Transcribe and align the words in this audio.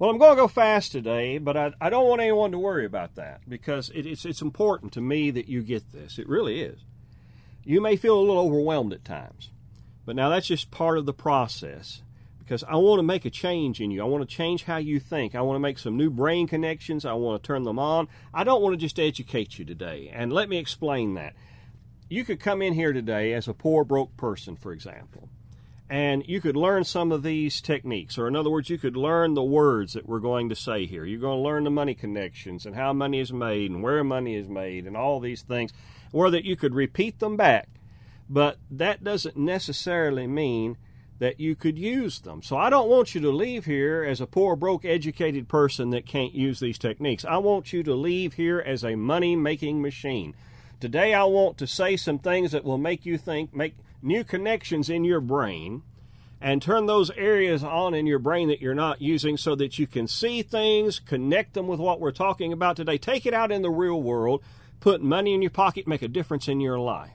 Well, 0.00 0.08
I'm 0.08 0.16
going 0.16 0.34
to 0.34 0.42
go 0.42 0.48
fast 0.48 0.92
today, 0.92 1.36
but 1.36 1.58
I, 1.58 1.74
I 1.78 1.90
don't 1.90 2.08
want 2.08 2.22
anyone 2.22 2.52
to 2.52 2.58
worry 2.58 2.86
about 2.86 3.16
that 3.16 3.42
because 3.46 3.90
it, 3.90 4.06
it's, 4.06 4.24
it's 4.24 4.40
important 4.40 4.94
to 4.94 5.02
me 5.02 5.30
that 5.30 5.46
you 5.46 5.62
get 5.62 5.92
this. 5.92 6.18
It 6.18 6.26
really 6.26 6.62
is. 6.62 6.86
You 7.64 7.82
may 7.82 7.96
feel 7.96 8.18
a 8.18 8.22
little 8.22 8.38
overwhelmed 8.38 8.94
at 8.94 9.04
times, 9.04 9.50
but 10.06 10.16
now 10.16 10.30
that's 10.30 10.46
just 10.46 10.70
part 10.70 10.96
of 10.96 11.04
the 11.04 11.12
process 11.12 12.00
because 12.38 12.64
I 12.64 12.76
want 12.76 13.00
to 13.00 13.02
make 13.02 13.26
a 13.26 13.30
change 13.30 13.78
in 13.78 13.90
you. 13.90 14.00
I 14.00 14.06
want 14.06 14.26
to 14.26 14.36
change 14.36 14.64
how 14.64 14.78
you 14.78 15.00
think. 15.00 15.34
I 15.34 15.42
want 15.42 15.56
to 15.56 15.60
make 15.60 15.78
some 15.78 15.98
new 15.98 16.08
brain 16.08 16.46
connections. 16.46 17.04
I 17.04 17.12
want 17.12 17.42
to 17.42 17.46
turn 17.46 17.64
them 17.64 17.78
on. 17.78 18.08
I 18.32 18.42
don't 18.42 18.62
want 18.62 18.72
to 18.72 18.78
just 18.78 18.98
educate 18.98 19.58
you 19.58 19.66
today. 19.66 20.10
And 20.14 20.32
let 20.32 20.48
me 20.48 20.56
explain 20.56 21.12
that. 21.16 21.34
You 22.08 22.24
could 22.24 22.40
come 22.40 22.62
in 22.62 22.72
here 22.72 22.94
today 22.94 23.34
as 23.34 23.48
a 23.48 23.52
poor, 23.52 23.84
broke 23.84 24.16
person, 24.16 24.56
for 24.56 24.72
example 24.72 25.28
and 25.90 26.24
you 26.28 26.40
could 26.40 26.56
learn 26.56 26.84
some 26.84 27.10
of 27.10 27.24
these 27.24 27.60
techniques 27.60 28.16
or 28.16 28.28
in 28.28 28.36
other 28.36 28.48
words 28.48 28.70
you 28.70 28.78
could 28.78 28.96
learn 28.96 29.34
the 29.34 29.42
words 29.42 29.94
that 29.94 30.06
we're 30.08 30.20
going 30.20 30.48
to 30.48 30.54
say 30.54 30.86
here. 30.86 31.04
You're 31.04 31.20
going 31.20 31.38
to 31.38 31.42
learn 31.42 31.64
the 31.64 31.70
money 31.70 31.94
connections 31.94 32.64
and 32.64 32.76
how 32.76 32.92
money 32.92 33.18
is 33.18 33.32
made 33.32 33.72
and 33.72 33.82
where 33.82 34.04
money 34.04 34.36
is 34.36 34.48
made 34.48 34.86
and 34.86 34.96
all 34.96 35.18
these 35.18 35.42
things 35.42 35.72
or 36.12 36.30
that 36.30 36.44
you 36.44 36.54
could 36.54 36.76
repeat 36.76 37.18
them 37.18 37.36
back. 37.36 37.68
But 38.28 38.58
that 38.70 39.02
doesn't 39.02 39.36
necessarily 39.36 40.28
mean 40.28 40.76
that 41.18 41.40
you 41.40 41.56
could 41.56 41.76
use 41.76 42.20
them. 42.20 42.40
So 42.40 42.56
i 42.56 42.70
don't 42.70 42.88
want 42.88 43.16
you 43.16 43.20
to 43.22 43.30
leave 43.30 43.64
here 43.64 44.04
as 44.04 44.20
a 44.20 44.28
poor 44.28 44.54
broke 44.54 44.84
educated 44.84 45.48
person 45.48 45.90
that 45.90 46.06
can't 46.06 46.32
use 46.32 46.60
these 46.60 46.78
techniques. 46.78 47.24
I 47.24 47.38
want 47.38 47.72
you 47.72 47.82
to 47.82 47.94
leave 47.94 48.34
here 48.34 48.60
as 48.64 48.84
a 48.84 48.94
money 48.94 49.34
making 49.34 49.82
machine. 49.82 50.36
Today 50.78 51.14
i 51.14 51.24
want 51.24 51.58
to 51.58 51.66
say 51.66 51.96
some 51.96 52.20
things 52.20 52.52
that 52.52 52.62
will 52.62 52.78
make 52.78 53.04
you 53.04 53.18
think 53.18 53.52
make 53.52 53.74
new 54.02 54.24
connections 54.24 54.88
in 54.88 55.04
your 55.04 55.20
brain 55.20 55.82
and 56.40 56.62
turn 56.62 56.86
those 56.86 57.10
areas 57.10 57.62
on 57.62 57.92
in 57.94 58.06
your 58.06 58.18
brain 58.18 58.48
that 58.48 58.60
you're 58.60 58.74
not 58.74 59.02
using 59.02 59.36
so 59.36 59.54
that 59.54 59.78
you 59.78 59.86
can 59.86 60.08
see 60.08 60.42
things, 60.42 60.98
connect 60.98 61.52
them 61.52 61.66
with 61.66 61.78
what 61.78 62.00
we're 62.00 62.12
talking 62.12 62.52
about 62.52 62.76
today. 62.76 62.96
Take 62.96 63.26
it 63.26 63.34
out 63.34 63.52
in 63.52 63.62
the 63.62 63.70
real 63.70 64.00
world, 64.00 64.42
put 64.80 65.02
money 65.02 65.34
in 65.34 65.42
your 65.42 65.50
pocket, 65.50 65.86
make 65.86 66.02
a 66.02 66.08
difference 66.08 66.48
in 66.48 66.60
your 66.60 66.78
life. 66.78 67.10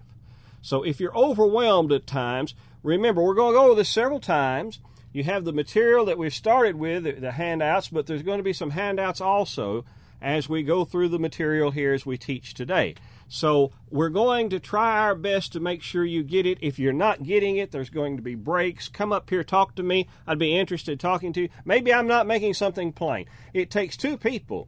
So 0.62 0.84
if 0.84 1.00
you're 1.00 1.16
overwhelmed 1.18 1.92
at 1.92 2.06
times, 2.06 2.54
remember 2.84 3.24
we're 3.24 3.34
going 3.34 3.54
to 3.54 3.60
go 3.60 3.66
over 3.66 3.76
this 3.76 3.90
several 3.90 4.20
times. 4.20 4.80
You 5.12 5.24
have 5.24 5.46
the 5.46 5.54
material 5.54 6.06
that 6.06 6.18
we've 6.18 6.34
started 6.34 6.76
with, 6.76 7.22
the 7.22 7.32
handouts, 7.32 7.88
but 7.88 8.06
there's 8.06 8.22
going 8.22 8.38
to 8.40 8.44
be 8.44 8.54
some 8.54 8.72
handouts 8.72 9.22
also 9.22 9.86
as 10.22 10.50
we 10.50 10.64
go 10.64 10.86
through 10.86 11.10
the 11.10 11.20
material 11.20 11.72
here 11.72 11.94
as 11.94 12.06
we 12.06 12.18
teach 12.18 12.54
today. 12.54 12.96
So 13.28 13.72
we're 13.90 14.10
going 14.10 14.50
to 14.50 14.60
try 14.60 15.00
our 15.00 15.16
best 15.16 15.54
to 15.54 15.60
make 15.60 15.82
sure 15.82 16.06
you 16.06 16.24
get 16.24 16.46
it. 16.46 16.60
If 16.62 16.78
you're 16.78 16.94
not 16.94 17.24
getting 17.24 17.58
it, 17.58 17.72
there's 17.72 17.90
going 17.90 18.18
to 18.18 18.24
be 18.24 18.36
breaks. 18.36 18.88
Come 18.88 19.12
up 19.12 19.30
here, 19.30 19.44
talk 19.44 19.76
to 19.76 19.84
me. 19.84 20.08
I'd 20.28 20.40
be 20.40 20.58
interested 20.58 21.00
talking 21.00 21.34
to 21.34 21.42
you. 21.42 21.50
Maybe 21.66 21.94
I'm 21.94 22.08
not 22.08 22.28
making 22.28 22.54
something 22.54 22.94
plain. 22.94 23.26
It 23.54 23.72
takes 23.72 23.98
two 23.98 24.18
people 24.18 24.68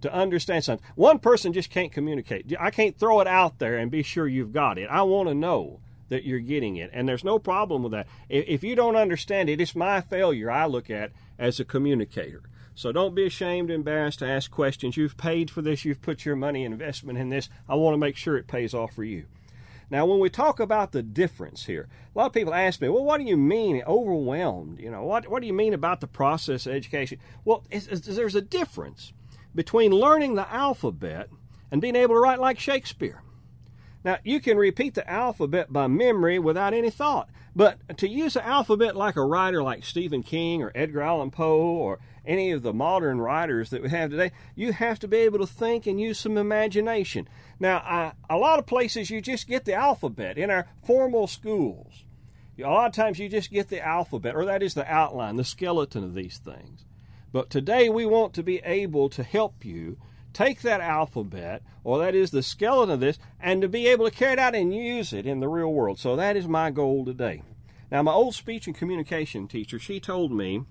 to 0.00 0.12
understand 0.12 0.64
something. 0.64 0.86
One 0.94 1.18
person 1.18 1.52
just 1.52 1.70
can't 1.70 1.92
communicate. 1.92 2.52
I 2.58 2.70
can't 2.70 2.98
throw 2.98 3.20
it 3.20 3.26
out 3.26 3.58
there 3.58 3.76
and 3.76 3.90
be 3.90 4.02
sure 4.02 4.26
you've 4.26 4.52
got 4.52 4.78
it. 4.78 4.88
I 4.90 5.02
want 5.02 5.28
to 5.28 5.34
know 5.34 5.80
that 6.08 6.24
you're 6.24 6.38
getting 6.38 6.76
it. 6.76 6.90
And 6.92 7.06
there's 7.06 7.24
no 7.24 7.38
problem 7.38 7.82
with 7.82 7.92
that. 7.92 8.06
If 8.28 8.64
you 8.64 8.74
don't 8.74 8.96
understand 8.96 9.50
it, 9.50 9.60
it's 9.60 9.76
my 9.76 10.00
failure 10.00 10.50
I 10.50 10.66
look 10.66 10.88
at 10.88 11.12
as 11.38 11.60
a 11.60 11.64
communicator. 11.64 12.42
So 12.78 12.92
don't 12.92 13.16
be 13.16 13.26
ashamed, 13.26 13.72
embarrassed 13.72 14.20
to 14.20 14.28
ask 14.28 14.52
questions. 14.52 14.96
You've 14.96 15.16
paid 15.16 15.50
for 15.50 15.62
this, 15.62 15.84
you've 15.84 16.00
put 16.00 16.24
your 16.24 16.36
money 16.36 16.64
investment 16.64 17.18
in 17.18 17.28
this. 17.28 17.48
I 17.68 17.74
want 17.74 17.94
to 17.94 17.98
make 17.98 18.16
sure 18.16 18.36
it 18.36 18.46
pays 18.46 18.72
off 18.72 18.94
for 18.94 19.02
you. 19.02 19.24
Now, 19.90 20.06
when 20.06 20.20
we 20.20 20.30
talk 20.30 20.60
about 20.60 20.92
the 20.92 21.02
difference 21.02 21.66
here, 21.66 21.88
a 22.14 22.16
lot 22.16 22.26
of 22.26 22.32
people 22.32 22.54
ask 22.54 22.80
me, 22.80 22.88
well, 22.88 23.02
what 23.02 23.18
do 23.18 23.24
you 23.24 23.36
mean 23.36 23.82
overwhelmed? 23.84 24.78
You 24.78 24.92
know, 24.92 25.02
what, 25.02 25.26
what 25.26 25.40
do 25.40 25.48
you 25.48 25.52
mean 25.52 25.74
about 25.74 26.00
the 26.00 26.06
process 26.06 26.66
of 26.66 26.72
education? 26.72 27.18
Well, 27.44 27.64
it's, 27.68 27.88
it's, 27.88 28.06
there's 28.06 28.36
a 28.36 28.40
difference 28.40 29.12
between 29.56 29.90
learning 29.90 30.36
the 30.36 30.48
alphabet 30.48 31.30
and 31.72 31.82
being 31.82 31.96
able 31.96 32.14
to 32.14 32.20
write 32.20 32.38
like 32.38 32.60
Shakespeare. 32.60 33.22
Now, 34.08 34.16
you 34.24 34.40
can 34.40 34.56
repeat 34.56 34.94
the 34.94 35.06
alphabet 35.06 35.70
by 35.70 35.86
memory 35.86 36.38
without 36.38 36.72
any 36.72 36.88
thought, 36.88 37.28
but 37.54 37.98
to 37.98 38.08
use 38.08 38.32
the 38.32 38.46
alphabet 38.46 38.96
like 38.96 39.16
a 39.16 39.22
writer 39.22 39.62
like 39.62 39.84
Stephen 39.84 40.22
King 40.22 40.62
or 40.62 40.72
Edgar 40.74 41.02
Allan 41.02 41.30
Poe 41.30 41.60
or 41.60 41.98
any 42.24 42.50
of 42.52 42.62
the 42.62 42.72
modern 42.72 43.20
writers 43.20 43.68
that 43.68 43.82
we 43.82 43.90
have 43.90 44.08
today, 44.08 44.32
you 44.54 44.72
have 44.72 44.98
to 45.00 45.08
be 45.08 45.18
able 45.18 45.40
to 45.40 45.46
think 45.46 45.86
and 45.86 46.00
use 46.00 46.18
some 46.18 46.38
imagination. 46.38 47.28
Now, 47.60 47.82
I, 47.84 48.12
a 48.30 48.38
lot 48.38 48.58
of 48.58 48.64
places 48.64 49.10
you 49.10 49.20
just 49.20 49.46
get 49.46 49.66
the 49.66 49.74
alphabet 49.74 50.38
in 50.38 50.48
our 50.48 50.66
formal 50.82 51.26
schools. 51.26 52.04
A 52.58 52.62
lot 52.62 52.86
of 52.86 52.94
times 52.94 53.18
you 53.18 53.28
just 53.28 53.50
get 53.50 53.68
the 53.68 53.86
alphabet, 53.86 54.34
or 54.34 54.46
that 54.46 54.62
is 54.62 54.72
the 54.72 54.90
outline, 54.90 55.36
the 55.36 55.44
skeleton 55.44 56.02
of 56.02 56.14
these 56.14 56.38
things. 56.38 56.86
But 57.30 57.50
today 57.50 57.90
we 57.90 58.06
want 58.06 58.32
to 58.36 58.42
be 58.42 58.60
able 58.60 59.10
to 59.10 59.22
help 59.22 59.66
you 59.66 59.98
take 60.32 60.62
that 60.62 60.80
alphabet, 60.80 61.62
or 61.84 61.98
that 61.98 62.14
is 62.14 62.30
the 62.30 62.42
skeleton 62.42 62.94
of 62.94 63.00
this, 63.00 63.18
and 63.40 63.62
to 63.62 63.68
be 63.68 63.86
able 63.86 64.04
to 64.08 64.14
carry 64.14 64.34
it 64.34 64.38
out 64.38 64.54
and 64.54 64.74
use 64.74 65.12
it 65.12 65.26
in 65.26 65.40
the 65.40 65.48
real 65.48 65.72
world. 65.72 65.98
So 65.98 66.16
that 66.16 66.36
is 66.36 66.46
my 66.46 66.70
goal 66.70 67.04
today. 67.04 67.42
Now, 67.90 68.02
my 68.02 68.12
old 68.12 68.34
speech 68.34 68.66
and 68.66 68.76
communication 68.76 69.48
teacher, 69.48 69.78
she 69.78 69.98
told 69.98 70.30
me 70.32 70.64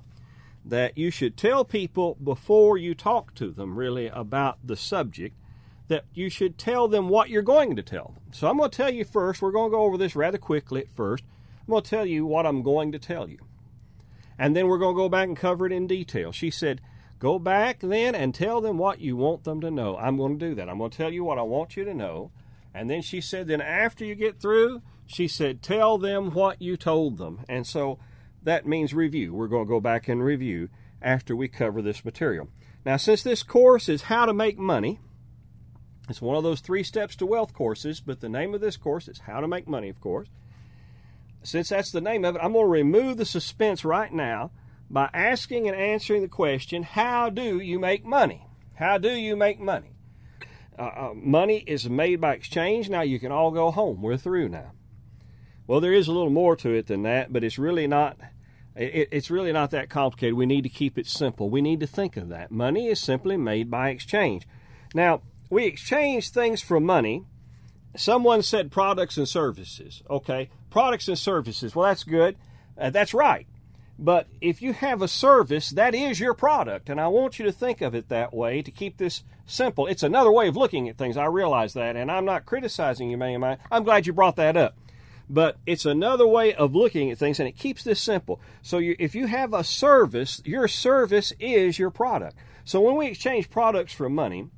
that 0.64 0.98
you 0.98 1.10
should 1.10 1.38
tell 1.38 1.66
people 1.66 2.18
before 2.24 2.78
you 2.78 2.94
talk 2.94 3.34
to 3.36 3.52
them 3.52 3.78
really 3.78 4.08
about 4.08 4.60
the 4.64 4.76
subject 4.76 5.36
that 5.88 6.04
you 6.14 6.30
should 6.30 6.58
tell 6.58 6.88
them 6.88 7.08
what 7.08 7.30
you're 7.30 7.42
going 7.42 7.76
to 7.76 7.82
tell 7.82 8.14
them. 8.16 8.24
So 8.32 8.48
I'm 8.48 8.58
going 8.58 8.70
to 8.70 8.76
tell 8.76 8.94
you 8.94 9.06
first, 9.06 9.42
we're 9.42 9.52
going 9.52 9.72
to 9.72 9.76
go 9.76 9.84
over 9.84 9.98
this 9.98 10.16
rather 10.16 10.38
quickly 10.38 10.82
at 10.82 10.92
first. 10.92 11.24
I'm 11.62 11.72
going 11.72 11.84
to 11.84 11.90
tell 11.90 12.06
you 12.06 12.26
what 12.26 12.46
I'm 12.46 12.62
going 12.62 12.92
to 12.92 13.00
tell 13.00 13.30
you. 13.30 13.40
And 14.38 14.56
then 14.56 14.68
we're 14.68 14.78
going 14.78 14.96
to 14.96 15.02
go 15.02 15.10
back 15.10 15.28
and 15.28 15.38
cover 15.38 15.66
it 15.66 15.72
in 15.72 15.88
detail. 15.88 16.32
She 16.32 16.52
said, 16.52 16.82
Go 17.20 17.40
back 17.40 17.80
then 17.80 18.14
and 18.14 18.34
tell 18.34 18.62
them 18.62 18.78
what 18.78 19.00
you 19.00 19.16
want 19.16 19.44
them 19.44 19.62
to 19.62 19.72
know. 19.72 19.98
I'm 19.98 20.18
going 20.18 20.38
to 20.38 20.50
do 20.50 20.56
that. 20.56 20.70
I'm 20.70 20.78
going 20.78 20.92
to 20.92 20.98
tell 20.98 21.12
you 21.12 21.24
what 21.24 21.40
I 21.40 21.44
want 21.44 21.76
you 21.76 21.84
to 21.84 21.94
know. 21.94 22.32
And 22.74 22.90
then 22.90 23.02
she 23.02 23.22
said, 23.22 23.48
Then 23.48 23.62
after 23.62 24.06
you 24.06 24.14
get 24.14 24.40
through, 24.40 24.84
she 25.08 25.28
said, 25.28 25.64
Tell 25.64 25.98
them 25.98 26.32
what 26.32 26.62
you 26.62 26.78
told 26.78 27.18
them. 27.18 27.44
And 27.50 27.66
so 27.66 27.98
that 28.44 28.68
means 28.68 28.94
review. 28.94 29.34
We're 29.34 29.48
going 29.48 29.66
to 29.66 29.70
go 29.70 29.80
back 29.80 30.08
and 30.08 30.24
review 30.24 30.70
after 31.02 31.36
we 31.36 31.48
cover 31.48 31.82
this 31.82 32.06
material. 32.06 32.50
Now, 32.86 32.98
since 32.98 33.24
this 33.24 33.42
course 33.42 33.90
is 33.90 34.04
How 34.04 34.26
to 34.26 34.34
Make 34.34 34.60
Money, 34.60 35.00
it's 36.08 36.22
one 36.22 36.38
of 36.38 36.44
those 36.44 36.62
three 36.62 36.84
steps 36.84 37.16
to 37.18 37.26
wealth 37.26 37.54
courses, 37.54 38.00
but 38.00 38.22
the 38.22 38.30
name 38.30 38.54
of 38.54 38.62
this 38.62 38.78
course 38.78 39.08
is 39.08 39.20
How 39.20 39.40
to 39.40 39.48
Make 39.48 39.68
Money, 39.68 39.90
of 39.90 40.00
course. 40.00 40.28
Since 41.44 41.70
that's 41.70 41.92
the 41.92 42.02
name 42.02 42.24
of 42.24 42.36
it, 42.36 42.42
I'm 42.44 42.54
going 42.54 42.66
to 42.66 42.70
remove 42.70 43.18
the 43.18 43.26
suspense 43.26 43.84
right 43.84 44.14
now 44.14 44.52
by 44.90 45.10
asking 45.14 45.68
and 45.68 45.76
answering 45.76 46.22
the 46.22 46.28
question 46.28 46.84
How 46.84 47.30
do 47.30 47.60
you 47.60 47.80
make 47.80 48.06
money? 48.06 48.48
How 48.76 48.98
do 48.98 49.12
you 49.12 49.36
make 49.36 49.60
money? 49.60 49.94
Uh, 50.78 50.84
uh, 50.84 51.14
money 51.16 51.64
is 51.66 51.90
made 51.90 52.22
by 52.22 52.34
exchange. 52.34 52.90
Now 52.90 53.02
you 53.02 53.20
can 53.20 53.32
all 53.32 53.52
go 53.52 53.72
home. 53.72 54.02
We're 54.02 54.18
through 54.18 54.50
now. 54.50 54.72
Well, 55.66 55.82
there 55.82 55.94
is 55.94 56.08
a 56.08 56.14
little 56.14 56.30
more 56.30 56.56
to 56.58 56.74
it 56.74 56.88
than 56.88 57.04
that, 57.04 57.34
but 57.34 57.44
it's 57.44 57.58
really 57.58 57.88
not 57.88 58.18
it, 58.76 59.10
it's 59.12 59.32
really 59.32 59.52
not 59.52 59.72
that 59.72 59.90
complicated. 59.90 60.36
We 60.36 60.46
need 60.46 60.64
to 60.64 60.70
keep 60.70 60.98
it 60.98 61.08
simple. 61.08 61.50
We 61.50 61.62
need 61.62 61.80
to 61.80 61.88
think 61.88 62.16
of 62.16 62.30
that. 62.30 62.52
Money 62.52 62.88
is 62.88 63.00
simply 63.00 63.36
made 63.36 63.70
by 63.72 63.90
exchange. 63.90 64.48
Now, 64.94 65.22
we 65.50 65.66
exchange 65.66 66.30
things 66.30 66.62
for 66.62 66.80
money. 66.80 67.26
Someone 67.96 68.44
said 68.44 68.72
products 68.72 69.18
and 69.18 69.28
services. 69.28 70.04
Okay, 70.10 70.50
products 70.70 71.08
and 71.08 71.18
services. 71.18 71.76
Well, 71.76 71.88
that's 71.88 72.04
good. 72.04 72.38
Uh, 72.78 72.92
that's 72.92 73.14
right. 73.14 73.48
But 74.00 74.28
if 74.42 74.62
you 74.62 74.74
have 74.74 75.02
a 75.02 75.08
service, 75.08 75.70
that 75.72 75.96
is 75.96 76.20
your 76.20 76.34
product. 76.34 76.90
And 76.90 77.02
I 77.02 77.08
want 77.08 77.40
you 77.40 77.46
to 77.46 77.52
think 77.52 77.82
of 77.82 77.96
it 77.96 78.10
that 78.10 78.34
way 78.34 78.62
to 78.62 78.70
keep 78.70 78.98
this 78.98 79.24
simple. 79.46 79.88
It's 79.88 80.04
another 80.04 80.32
way 80.32 80.48
of 80.48 80.56
looking 80.56 80.88
at 80.88 80.98
things. 80.98 81.18
I 81.18 81.26
realize 81.26 81.74
that. 81.74 81.96
And 81.96 82.12
I'm 82.12 82.26
not 82.26 82.46
criticizing 82.46 83.10
you, 83.10 83.18
man. 83.18 83.58
I'm 83.72 83.84
glad 83.84 84.06
you 84.06 84.14
brought 84.14 84.36
that 84.36 84.56
up 84.56 84.76
but 85.30 85.58
it's 85.66 85.86
another 85.86 86.26
way 86.26 86.54
of 86.54 86.76
looking 86.76 87.12
at 87.12 87.18
things 87.18 87.40
and 87.40 87.50
it 87.50 87.58
keeps 87.58 87.84
this 87.84 88.02
simple. 88.02 88.40
So 88.62 88.78
you, 88.78 88.96
if 89.00 89.16
you 89.16 89.28
have 89.28 89.54
a 89.54 89.64
service, 89.64 90.42
your 90.46 90.68
service 90.68 91.34
is 91.40 91.78
your 91.78 91.90
product. 91.90 92.38
So 92.64 92.82
when 92.82 92.96
we 92.96 93.08
exchange 93.08 93.50
products 93.50 93.94
for 93.94 94.10
money, 94.10 94.50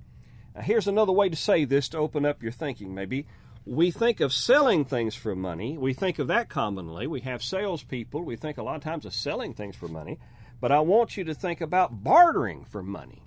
uh, 0.55 0.61
here's 0.61 0.87
another 0.87 1.11
way 1.11 1.29
to 1.29 1.35
say 1.35 1.65
this 1.65 1.89
to 1.89 1.97
open 1.97 2.25
up 2.25 2.43
your 2.43 2.51
thinking 2.51 2.93
maybe. 2.93 3.25
We 3.69 3.91
think 3.91 4.19
of 4.19 4.33
selling 4.33 4.83
things 4.83 5.13
for 5.13 5.35
money. 5.35 5.77
We 5.77 5.93
think 5.93 6.17
of 6.17 6.27
that 6.27 6.49
commonly. 6.49 7.05
We 7.05 7.21
have 7.21 7.43
salespeople. 7.43 8.23
We 8.23 8.35
think 8.35 8.57
a 8.57 8.63
lot 8.63 8.77
of 8.77 8.83
times 8.83 9.05
of 9.05 9.13
selling 9.13 9.53
things 9.53 9.75
for 9.75 9.87
money. 9.87 10.17
But 10.59 10.71
I 10.71 10.79
want 10.79 11.17
you 11.17 11.23
to 11.25 11.35
think 11.35 11.61
about 11.61 12.03
bartering 12.03 12.65
for 12.65 12.81
money 12.81 13.21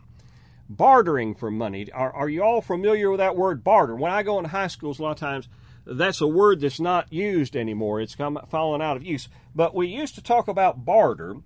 bartering 0.69 1.35
for 1.35 1.51
money. 1.51 1.91
Are, 1.93 2.13
are 2.13 2.29
you 2.29 2.43
all 2.43 2.61
familiar 2.61 3.11
with 3.11 3.19
that 3.19 3.37
word 3.37 3.63
barter? 3.63 3.95
When 3.95 4.13
I 4.13 4.23
go 4.23 4.39
into 4.39 4.51
high 4.51 4.69
schools, 4.69 4.99
a 4.99 5.03
lot 5.03 5.13
of 5.13 5.19
times 5.19 5.49
that's 5.85 6.21
a 6.21 6.27
word 6.27 6.61
that's 6.61 6.81
not 6.81 7.13
used 7.13 7.57
anymore. 7.57 8.01
It's 8.01 8.15
come 8.15 8.39
fallen 8.51 8.81
out 8.81 8.97
of 8.97 9.05
use. 9.05 9.29
But 9.55 9.75
we 9.75 9.89
used 9.89 10.15
to 10.15 10.23
talk 10.23 10.49
about 10.49 10.85
barter 10.85 11.37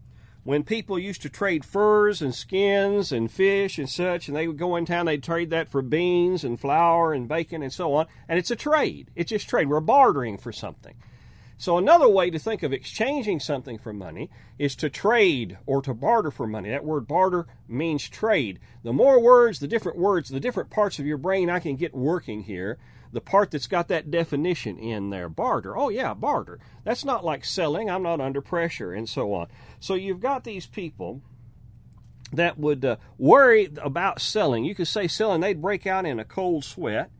when 0.46 0.62
people 0.62 0.96
used 0.96 1.22
to 1.22 1.28
trade 1.28 1.64
furs 1.64 2.22
and 2.22 2.32
skins 2.32 3.10
and 3.10 3.32
fish 3.32 3.78
and 3.78 3.90
such, 3.90 4.28
and 4.28 4.36
they 4.36 4.46
would 4.46 4.56
go 4.56 4.76
in 4.76 4.86
town, 4.86 5.06
they'd 5.06 5.20
trade 5.20 5.50
that 5.50 5.68
for 5.68 5.82
beans 5.82 6.44
and 6.44 6.60
flour 6.60 7.12
and 7.12 7.26
bacon 7.26 7.64
and 7.64 7.72
so 7.72 7.94
on. 7.94 8.06
And 8.28 8.38
it's 8.38 8.52
a 8.52 8.56
trade. 8.56 9.10
It's 9.16 9.30
just 9.30 9.48
trade. 9.48 9.68
We're 9.68 9.80
bartering 9.80 10.38
for 10.38 10.52
something. 10.52 10.94
So, 11.58 11.78
another 11.78 12.08
way 12.08 12.30
to 12.30 12.38
think 12.38 12.62
of 12.62 12.72
exchanging 12.72 13.40
something 13.40 13.76
for 13.76 13.92
money 13.92 14.30
is 14.56 14.76
to 14.76 14.88
trade 14.88 15.58
or 15.66 15.82
to 15.82 15.92
barter 15.92 16.30
for 16.30 16.46
money. 16.46 16.70
That 16.70 16.84
word 16.84 17.08
barter 17.08 17.48
means 17.66 18.08
trade. 18.08 18.60
The 18.84 18.92
more 18.92 19.20
words, 19.20 19.58
the 19.58 19.66
different 19.66 19.98
words, 19.98 20.28
the 20.28 20.38
different 20.38 20.70
parts 20.70 21.00
of 21.00 21.06
your 21.06 21.18
brain 21.18 21.50
I 21.50 21.58
can 21.58 21.74
get 21.74 21.92
working 21.92 22.44
here, 22.44 22.78
the 23.16 23.20
part 23.22 23.50
that's 23.50 23.66
got 23.66 23.88
that 23.88 24.10
definition 24.10 24.78
in 24.78 25.08
there 25.08 25.30
barter. 25.30 25.76
Oh, 25.76 25.88
yeah, 25.88 26.12
barter. 26.12 26.60
That's 26.84 27.02
not 27.02 27.24
like 27.24 27.46
selling. 27.46 27.90
I'm 27.90 28.02
not 28.02 28.20
under 28.20 28.42
pressure 28.42 28.92
and 28.92 29.08
so 29.08 29.32
on. 29.32 29.48
So, 29.80 29.94
you've 29.94 30.20
got 30.20 30.44
these 30.44 30.66
people 30.66 31.22
that 32.32 32.58
would 32.58 32.84
uh, 32.84 32.96
worry 33.16 33.70
about 33.82 34.20
selling. 34.20 34.66
You 34.66 34.74
could 34.74 34.86
say 34.86 35.08
selling, 35.08 35.40
they'd 35.40 35.62
break 35.62 35.86
out 35.86 36.04
in 36.04 36.20
a 36.20 36.24
cold 36.24 36.64
sweat, 36.64 37.10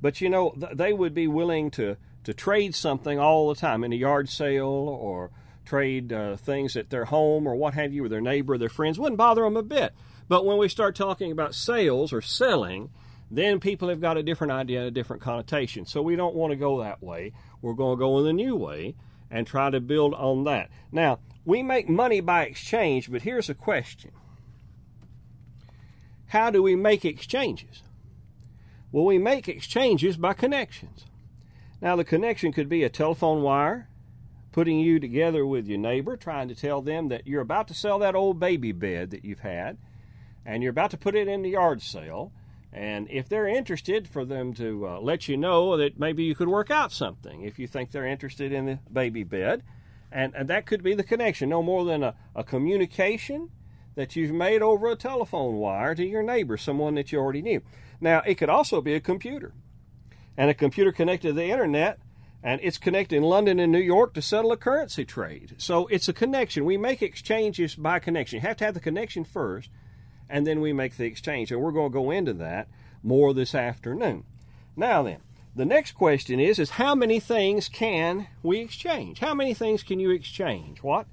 but 0.00 0.22
you 0.22 0.30
know, 0.30 0.54
th- 0.58 0.76
they 0.76 0.94
would 0.94 1.12
be 1.12 1.28
willing 1.28 1.70
to 1.72 1.98
to 2.24 2.32
trade 2.32 2.74
something 2.74 3.18
all 3.18 3.50
the 3.50 3.54
time 3.54 3.84
in 3.84 3.92
a 3.92 3.96
yard 3.96 4.30
sale 4.30 4.64
or 4.64 5.30
trade 5.66 6.10
uh, 6.10 6.36
things 6.36 6.74
at 6.74 6.88
their 6.88 7.04
home 7.04 7.46
or 7.46 7.54
what 7.54 7.74
have 7.74 7.92
you 7.92 8.02
with 8.02 8.10
their 8.10 8.20
neighbor 8.20 8.54
or 8.54 8.58
their 8.58 8.68
friends 8.70 8.98
wouldn't 8.98 9.18
bother 9.18 9.42
them 9.42 9.56
a 9.56 9.62
bit 9.62 9.92
but 10.28 10.44
when 10.44 10.58
we 10.58 10.68
start 10.68 10.94
talking 10.94 11.30
about 11.30 11.54
sales 11.54 12.12
or 12.12 12.20
selling 12.20 12.90
then 13.36 13.60
people 13.60 13.88
have 13.88 14.00
got 14.00 14.16
a 14.16 14.22
different 14.22 14.52
idea 14.52 14.86
a 14.86 14.90
different 14.90 15.22
connotation. 15.22 15.86
So 15.86 16.02
we 16.02 16.16
don't 16.16 16.34
want 16.34 16.52
to 16.52 16.56
go 16.56 16.82
that 16.82 17.02
way. 17.02 17.32
We're 17.62 17.74
going 17.74 17.96
to 17.96 18.00
go 18.00 18.18
in 18.18 18.24
the 18.24 18.32
new 18.32 18.56
way 18.56 18.94
and 19.30 19.46
try 19.46 19.70
to 19.70 19.80
build 19.80 20.14
on 20.14 20.44
that. 20.44 20.70
Now 20.92 21.20
we 21.44 21.62
make 21.62 21.88
money 21.88 22.20
by 22.20 22.44
exchange 22.44 23.10
but 23.10 23.22
here's 23.22 23.48
a 23.48 23.54
question. 23.54 24.12
How 26.26 26.50
do 26.50 26.62
we 26.62 26.76
make 26.76 27.04
exchanges? 27.04 27.82
Well 28.92 29.04
we 29.04 29.18
make 29.18 29.48
exchanges 29.48 30.16
by 30.16 30.34
connections. 30.34 31.06
Now, 31.84 31.96
the 31.96 32.04
connection 32.04 32.50
could 32.50 32.70
be 32.70 32.82
a 32.82 32.88
telephone 32.88 33.42
wire, 33.42 33.90
putting 34.52 34.80
you 34.80 34.98
together 34.98 35.44
with 35.44 35.66
your 35.66 35.76
neighbor, 35.76 36.16
trying 36.16 36.48
to 36.48 36.54
tell 36.54 36.80
them 36.80 37.08
that 37.08 37.26
you're 37.26 37.42
about 37.42 37.68
to 37.68 37.74
sell 37.74 37.98
that 37.98 38.14
old 38.14 38.40
baby 38.40 38.72
bed 38.72 39.10
that 39.10 39.22
you've 39.22 39.40
had, 39.40 39.76
and 40.46 40.62
you're 40.62 40.70
about 40.70 40.92
to 40.92 40.96
put 40.96 41.14
it 41.14 41.28
in 41.28 41.42
the 41.42 41.50
yard 41.50 41.82
sale. 41.82 42.32
And 42.74 43.08
if 43.08 43.28
they're 43.28 43.46
interested, 43.46 44.08
for 44.08 44.24
them 44.24 44.52
to 44.54 44.88
uh, 44.88 45.00
let 45.00 45.28
you 45.28 45.36
know 45.36 45.76
that 45.76 45.98
maybe 45.98 46.24
you 46.24 46.34
could 46.34 46.48
work 46.48 46.72
out 46.72 46.90
something 46.90 47.42
if 47.42 47.58
you 47.58 47.68
think 47.68 47.92
they're 47.92 48.04
interested 48.04 48.52
in 48.52 48.66
the 48.66 48.78
baby 48.92 49.22
bed. 49.22 49.62
And, 50.10 50.34
and 50.34 50.48
that 50.48 50.66
could 50.66 50.82
be 50.82 50.94
the 50.94 51.04
connection, 51.04 51.48
no 51.48 51.62
more 51.62 51.84
than 51.84 52.02
a, 52.02 52.16
a 52.34 52.42
communication 52.42 53.50
that 53.94 54.16
you've 54.16 54.32
made 54.32 54.60
over 54.60 54.88
a 54.88 54.96
telephone 54.96 55.54
wire 55.54 55.94
to 55.94 56.04
your 56.04 56.24
neighbor, 56.24 56.56
someone 56.56 56.96
that 56.96 57.12
you 57.12 57.18
already 57.18 57.42
knew. 57.42 57.62
Now, 58.00 58.22
it 58.26 58.34
could 58.34 58.48
also 58.48 58.80
be 58.80 58.94
a 58.94 59.00
computer 59.00 59.54
and 60.36 60.50
a 60.50 60.54
computer 60.54 60.90
connected 60.90 61.28
to 61.28 61.34
the 61.34 61.44
internet 61.44 62.00
and 62.44 62.60
it's 62.62 62.76
connected 62.76 63.16
in 63.16 63.22
London 63.22 63.58
and 63.58 63.72
New 63.72 63.78
York 63.78 64.12
to 64.14 64.20
settle 64.20 64.52
a 64.52 64.56
currency 64.58 65.06
trade. 65.06 65.54
So 65.56 65.86
it's 65.86 66.10
a 66.10 66.12
connection. 66.12 66.66
We 66.66 66.76
make 66.76 67.00
exchanges 67.00 67.74
by 67.74 68.00
connection. 68.00 68.36
You 68.36 68.42
have 68.42 68.58
to 68.58 68.66
have 68.66 68.74
the 68.74 68.80
connection 68.80 69.24
first, 69.24 69.70
and 70.34 70.44
then 70.44 70.60
we 70.60 70.72
make 70.72 70.96
the 70.96 71.04
exchange. 71.04 71.52
And 71.52 71.60
we're 71.60 71.70
going 71.70 71.92
to 71.92 71.94
go 71.94 72.10
into 72.10 72.32
that 72.32 72.66
more 73.04 73.32
this 73.32 73.54
afternoon. 73.54 74.24
Now 74.74 75.04
then, 75.04 75.18
the 75.54 75.64
next 75.64 75.92
question 75.92 76.40
is 76.40 76.58
is 76.58 76.70
how 76.70 76.96
many 76.96 77.20
things 77.20 77.68
can 77.68 78.26
we 78.42 78.58
exchange? 78.58 79.20
How 79.20 79.32
many 79.32 79.54
things 79.54 79.84
can 79.84 80.00
you 80.00 80.10
exchange? 80.10 80.82
What? 80.82 81.06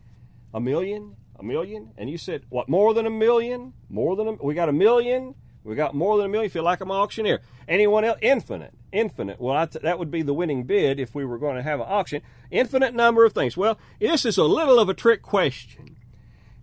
A 0.56 0.59
million? 0.59 1.18
A 1.35 1.44
million? 1.44 1.91
And 2.00 2.09
you 2.09 2.18
said, 2.18 2.45
what, 2.50 2.68
more 2.68 2.95
than 2.95 3.06
a 3.06 3.12
million? 3.12 3.73
More 3.89 4.15
than 4.15 4.27
a 4.27 4.31
we 4.31 4.56
got 4.56 4.69
a 4.69 4.73
million? 4.73 5.35
We 5.63 5.75
got 5.75 5.94
more 5.94 6.17
than 6.17 6.25
a 6.25 6.29
million. 6.29 6.50
Feel 6.50 6.63
like 6.63 6.81
I'm 6.81 6.89
an 6.89 6.97
auctioneer. 6.97 7.41
Anyone 7.67 8.03
else? 8.03 8.17
Infinite. 8.24 8.74
Infinite. 8.91 9.39
Well, 9.39 9.67
that 9.83 10.00
would 10.00 10.09
be 10.09 10.24
the 10.24 10.33
winning 10.33 10.63
bid 10.63 11.00
if 11.00 11.13
we 11.13 11.25
were 11.25 11.38
going 11.38 11.57
to 11.57 11.62
have 11.62 11.79
an 11.79 11.85
auction. 11.88 12.24
Infinite 12.50 12.95
number 12.95 13.24
of 13.24 13.33
things. 13.33 13.56
Well, 13.56 13.77
this 14.00 14.25
is 14.25 14.39
a 14.39 14.45
little 14.45 14.79
of 14.79 14.89
a 14.89 14.95
trick 14.95 15.21
question. 15.21 15.97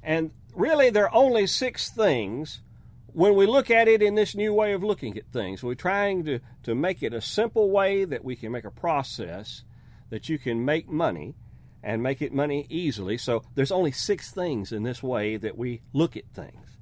And 0.02 0.32
really, 0.58 0.90
there 0.90 1.08
are 1.08 1.14
only 1.14 1.46
six 1.46 1.90
things 1.90 2.60
when 3.06 3.34
we 3.34 3.46
look 3.46 3.70
at 3.70 3.88
it 3.88 4.02
in 4.02 4.14
this 4.14 4.34
new 4.34 4.52
way 4.52 4.72
of 4.72 4.82
looking 4.82 5.16
at 5.16 5.32
things. 5.32 5.62
We're 5.62 5.75
trying 5.75 6.25
to, 6.25 6.40
to 6.64 6.75
make 6.75 7.02
it 7.02 7.14
a 7.14 7.20
simple 7.20 7.70
way 7.70 8.05
that 8.05 8.25
we 8.25 8.37
can 8.37 8.52
make 8.52 8.64
a 8.64 8.70
process 8.70 9.64
that 10.10 10.28
you 10.28 10.38
can 10.38 10.64
make 10.64 10.88
money 10.88 11.34
and 11.82 12.02
make 12.02 12.20
it 12.20 12.32
money 12.32 12.66
easily. 12.69 13.19
So 13.19 13.44
there's 13.55 13.72
only 13.72 13.93
six 13.93 14.31
things 14.31 14.72
in 14.72 14.82
this 14.82 15.02
way 15.02 15.37
that 15.37 15.56
we 15.56 15.81
look 15.93 16.16
at 16.16 16.28
things. 16.34 16.76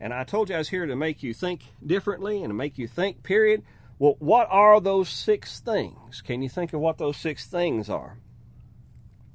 And 0.00 0.12
I 0.12 0.24
told 0.24 0.48
you 0.48 0.56
I 0.56 0.58
was 0.58 0.68
here 0.68 0.86
to 0.86 0.96
make 0.96 1.22
you 1.22 1.32
think 1.32 1.62
differently 1.84 2.38
and 2.38 2.50
to 2.50 2.54
make 2.54 2.76
you 2.76 2.86
think, 2.86 3.22
period. 3.22 3.62
Well, 3.98 4.16
what 4.18 4.48
are 4.50 4.80
those 4.80 5.08
six 5.08 5.60
things? 5.60 6.20
Can 6.20 6.42
you 6.42 6.48
think 6.48 6.72
of 6.72 6.80
what 6.80 6.98
those 6.98 7.16
six 7.16 7.46
things 7.46 7.88
are? 7.88 8.18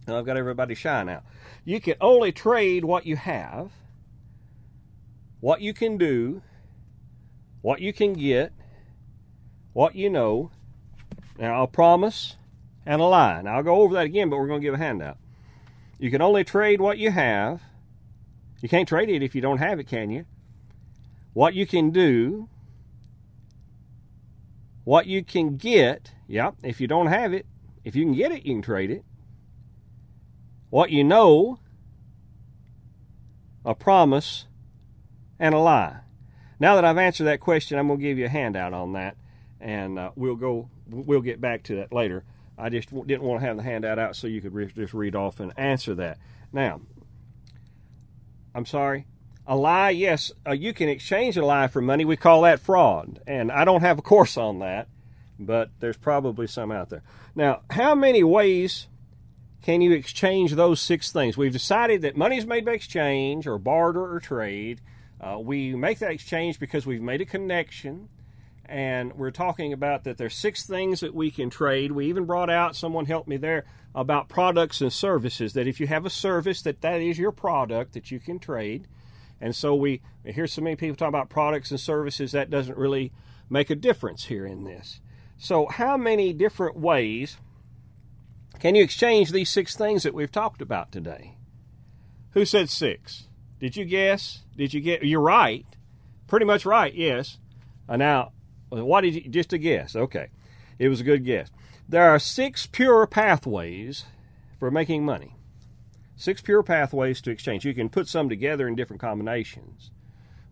Now, 0.08 0.18
I've 0.18 0.26
got 0.26 0.38
everybody 0.38 0.76
shy 0.76 1.04
now. 1.04 1.24
You 1.66 1.82
can 1.82 1.96
only 2.00 2.32
trade 2.32 2.86
what 2.86 3.06
you 3.06 3.16
have, 3.16 3.72
what 5.40 5.62
you 5.62 5.74
can 5.74 5.98
do, 5.98 6.42
what 7.62 7.82
you 7.82 7.94
can 7.94 8.14
get, 8.14 8.52
what 9.74 9.96
you 9.96 10.10
know. 10.10 10.52
Now, 11.38 11.60
I'll 11.60 11.68
promise 11.68 12.36
and 12.86 13.02
a 13.02 13.06
lie. 13.06 13.42
Now, 13.42 13.58
I'll 13.58 13.64
go 13.64 13.82
over 13.82 13.96
that 13.96 14.06
again, 14.06 14.30
but 14.30 14.38
we're 14.38 14.48
going 14.48 14.62
to 14.62 14.66
give 14.66 14.74
a 14.74 14.78
handout. 14.78 15.18
You 16.00 16.10
can 16.12 16.22
only 16.22 16.44
trade 16.44 16.82
what 16.82 16.98
you 16.98 17.12
have. 17.12 17.62
You 18.62 18.70
can't 18.70 18.88
trade 18.88 19.10
it 19.10 19.22
if 19.22 19.36
you 19.36 19.42
don't 19.42 19.60
have 19.60 19.80
it, 19.80 19.88
can 19.88 20.10
you? 20.10 20.26
what 21.38 21.54
you 21.54 21.68
can 21.68 21.92
do, 21.92 22.50
what 24.86 25.06
you 25.06 25.24
can 25.24 25.56
get. 25.56 26.12
Yep, 26.28 26.56
if 26.64 26.82
you 26.82 26.88
don't 26.88 27.06
have 27.06 27.32
it, 27.32 27.46
if 27.84 27.96
you 27.96 28.04
can 28.06 28.16
get 28.16 28.32
it, 28.32 28.44
you 28.44 28.56
can 28.56 28.64
trade 28.64 28.90
it. 28.90 29.06
What 30.72 30.90
you 30.90 31.04
know, 31.04 31.60
a 33.64 33.76
promise, 33.76 34.48
and 35.40 35.54
a 35.54 35.60
lie. 35.60 35.98
Now 36.60 36.76
that 36.76 36.86
I've 36.86 36.98
answered 36.98 37.26
that 37.26 37.40
question, 37.40 37.78
I'm 37.78 37.88
going 37.88 38.00
to 38.00 38.06
give 38.06 38.18
you 38.18 38.26
a 38.26 38.30
handout 38.30 38.74
on 38.74 38.94
that, 38.94 39.16
and 39.62 40.00
uh, 40.00 40.12
we'll 40.16 40.36
go. 40.36 40.70
We'll 40.90 41.22
get 41.22 41.42
back 41.42 41.64
to 41.64 41.76
that 41.78 41.92
later. 41.92 42.24
I 42.58 42.70
just 42.70 42.90
didn't 42.90 43.24
want 43.24 43.42
to 43.42 43.48
have 43.48 43.58
the 43.58 43.64
handout 43.64 44.00
out 44.00 44.16
so 44.16 44.26
you 44.26 44.42
could 44.42 44.54
re- 44.54 44.72
just 44.74 44.94
read 44.94 45.16
off 45.16 45.40
and 45.40 45.54
answer 45.58 45.94
that. 45.96 46.18
Now, 46.52 46.82
I'm 48.56 48.66
sorry. 48.66 49.06
A 49.46 49.56
lie, 49.56 49.92
yes, 49.92 50.32
uh, 50.46 50.52
you 50.52 50.74
can 50.74 50.90
exchange 50.90 51.38
a 51.38 51.46
lie 51.46 51.68
for 51.68 51.82
money. 51.82 52.04
We 52.04 52.18
call 52.18 52.42
that 52.42 52.60
fraud. 52.60 53.22
And 53.28 53.52
I 53.52 53.64
don't 53.64 53.82
have 53.82 54.00
a 54.00 54.02
course 54.02 54.38
on 54.38 54.60
that, 54.60 54.88
but 55.40 55.70
there's 55.80 55.98
probably 55.98 56.48
some 56.48 56.72
out 56.72 56.90
there. 56.90 57.04
Now, 57.36 57.62
how 57.70 57.94
many 57.96 58.24
ways 58.24 58.88
can 59.62 59.82
you 59.82 59.92
exchange 59.92 60.56
those 60.56 60.82
six 60.82 61.12
things? 61.12 61.38
We've 61.38 61.54
decided 61.54 62.02
that 62.02 62.18
money 62.18 62.38
is 62.38 62.46
made 62.46 62.66
by 62.66 62.74
exchange 62.74 63.46
or 63.46 63.58
barter 63.58 64.12
or 64.12 64.20
trade. 64.20 64.82
Uh, 65.20 65.40
we 65.40 65.76
make 65.76 66.00
that 66.00 66.12
exchange 66.12 66.60
because 66.60 66.86
we've 66.86 67.02
made 67.02 67.22
a 67.22 67.26
connection 67.26 68.10
and 68.70 69.14
we're 69.14 69.32
talking 69.32 69.72
about 69.72 70.04
that 70.04 70.18
there's 70.18 70.36
six 70.36 70.66
things 70.66 71.00
that 71.00 71.16
we 71.16 71.32
can 71.32 71.50
trade. 71.50 71.92
We 71.94 72.08
even 72.08 72.26
brought 72.26 72.50
out 72.50 72.76
someone 72.76 73.06
helped 73.06 73.28
me 73.28 73.38
there 73.38 73.66
about 73.96 74.28
products 74.28 74.82
and 74.82 74.92
services 74.92 75.54
that 75.54 75.68
if 75.68 75.80
you 75.80 75.88
have 75.88 76.06
a 76.06 76.10
service 76.10 76.62
that 76.64 76.82
that 76.82 77.02
is 77.02 77.18
your 77.18 77.32
product 77.32 77.94
that 77.94 78.12
you 78.12 78.20
can 78.20 78.40
trade. 78.40 78.88
And 79.40 79.56
so 79.56 79.74
we 79.74 80.02
hear 80.26 80.48
so 80.48 80.62
many 80.62 80.76
people 80.76 80.96
talk 80.96 81.08
about 81.08 81.30
products 81.30 81.72
and 81.72 81.80
services 81.80 82.34
that 82.34 82.50
doesn't 82.50 82.78
really 82.78 83.14
make 83.50 83.70
a 83.70 83.76
difference 83.76 84.26
here 84.26 84.46
in 84.46 84.66
this. 84.66 85.00
So 85.38 85.68
how 85.68 85.96
many 85.96 86.34
different 86.34 86.76
ways 86.76 87.38
can 88.60 88.76
you 88.76 88.84
exchange 88.84 89.32
these 89.32 89.50
six 89.50 89.76
things 89.76 90.04
that 90.04 90.14
we've 90.14 90.32
talked 90.32 90.62
about 90.62 90.92
today? 90.92 91.38
Who 92.32 92.44
said 92.44 92.70
six? 92.70 93.28
Did 93.60 93.78
you 93.78 93.86
guess? 93.86 94.44
Did 94.58 94.74
you 94.74 94.82
get? 94.82 95.04
You're 95.04 95.22
right. 95.22 95.66
Pretty 96.28 96.46
much 96.46 96.66
right. 96.66 96.94
Yes. 96.94 97.38
Uh, 97.88 97.96
now, 97.96 98.32
what 98.70 99.02
did 99.02 99.16
you? 99.16 99.22
Just 99.30 99.54
a 99.54 99.58
guess. 99.58 99.96
Okay, 99.96 100.28
it 100.80 100.90
was 100.90 101.00
a 101.00 101.06
good 101.06 101.24
guess. 101.24 101.50
There 101.88 102.10
are 102.10 102.20
six 102.20 102.66
pure 102.66 103.08
pathways 103.08 104.06
for 104.60 104.72
making 104.72 105.06
money. 105.06 105.36
Six 106.18 106.42
pure 106.42 106.64
pathways 106.64 107.22
to 107.22 107.32
exchange. 107.32 107.64
You 107.64 107.76
can 107.76 107.90
put 107.90 108.08
some 108.08 108.28
together 108.28 108.68
in 108.68 108.76
different 108.76 109.02
combinations, 109.02 109.92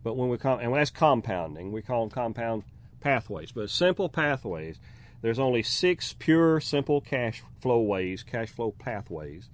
but 0.04 0.16
when 0.16 0.30
we 0.30 0.38
com- 0.38 0.60
and 0.60 0.74
that's 0.74 0.92
compounding, 0.92 1.72
we 1.72 1.82
call 1.82 2.02
them 2.02 2.12
compound 2.12 2.64
pathways. 3.02 3.52
But 3.52 3.72
simple 3.72 4.08
pathways, 4.08 4.80
there's 5.22 5.40
only 5.40 5.64
six 5.64 6.14
pure, 6.14 6.60
simple 6.60 7.02
cash 7.02 7.44
flow 7.60 7.82
ways, 7.82 8.22
cash 8.22 8.50
flow 8.50 8.72
pathways, 8.72 9.50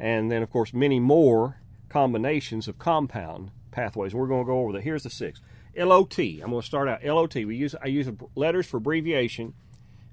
and 0.00 0.30
then 0.30 0.42
of 0.42 0.50
course 0.50 0.74
many 0.74 0.98
more 0.98 1.60
combinations 1.88 2.66
of 2.66 2.78
compound 2.78 3.52
pathways. 3.78 4.14
We're 4.14 4.26
going 4.26 4.44
to 4.44 4.46
go 4.46 4.58
over 4.60 4.72
that. 4.72 4.82
Here's 4.82 5.04
the 5.04 5.10
six. 5.10 5.40
LOT. 5.76 6.18
I'm 6.18 6.50
going 6.50 6.60
to 6.60 6.66
start 6.66 6.88
out. 6.88 7.04
LOT. 7.04 7.34
We 7.34 7.56
use 7.56 7.74
I 7.80 7.86
use 7.86 8.08
letters 8.34 8.66
for 8.66 8.78
abbreviation, 8.78 9.54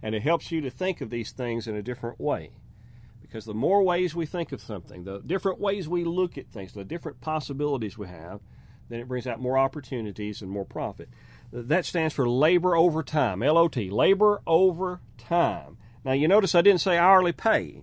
and 0.03 0.13
it 0.13 0.21
helps 0.21 0.51
you 0.51 0.61
to 0.61 0.69
think 0.69 1.01
of 1.01 1.09
these 1.09 1.31
things 1.31 1.67
in 1.67 1.75
a 1.75 1.81
different 1.81 2.19
way. 2.19 2.51
Because 3.21 3.45
the 3.45 3.53
more 3.53 3.83
ways 3.83 4.15
we 4.15 4.27
think 4.27 4.51
of 4.51 4.61
something, 4.61 5.03
the 5.03 5.19
different 5.19 5.59
ways 5.59 5.89
we 5.89 6.03
look 6.03 6.37
at 6.37 6.47
things, 6.47 6.73
the 6.73 6.85
different 6.85 7.21
possibilities 7.21 7.97
we 7.97 8.07
have, 8.07 8.39
then 8.89 8.99
it 8.99 9.07
brings 9.07 9.25
out 9.25 9.41
more 9.41 9.57
opportunities 9.57 10.41
and 10.41 10.51
more 10.51 10.65
profit. 10.65 11.09
That 11.51 11.85
stands 11.85 12.13
for 12.13 12.29
labor 12.29 12.75
over 12.75 13.01
time, 13.01 13.39
LOT, 13.39 13.77
labor 13.77 14.41
over 14.45 15.01
time. 15.17 15.77
Now 16.03 16.11
you 16.11 16.27
notice 16.27 16.53
I 16.53 16.61
didn't 16.61 16.81
say 16.81 16.97
hourly 16.97 17.31
pay. 17.31 17.81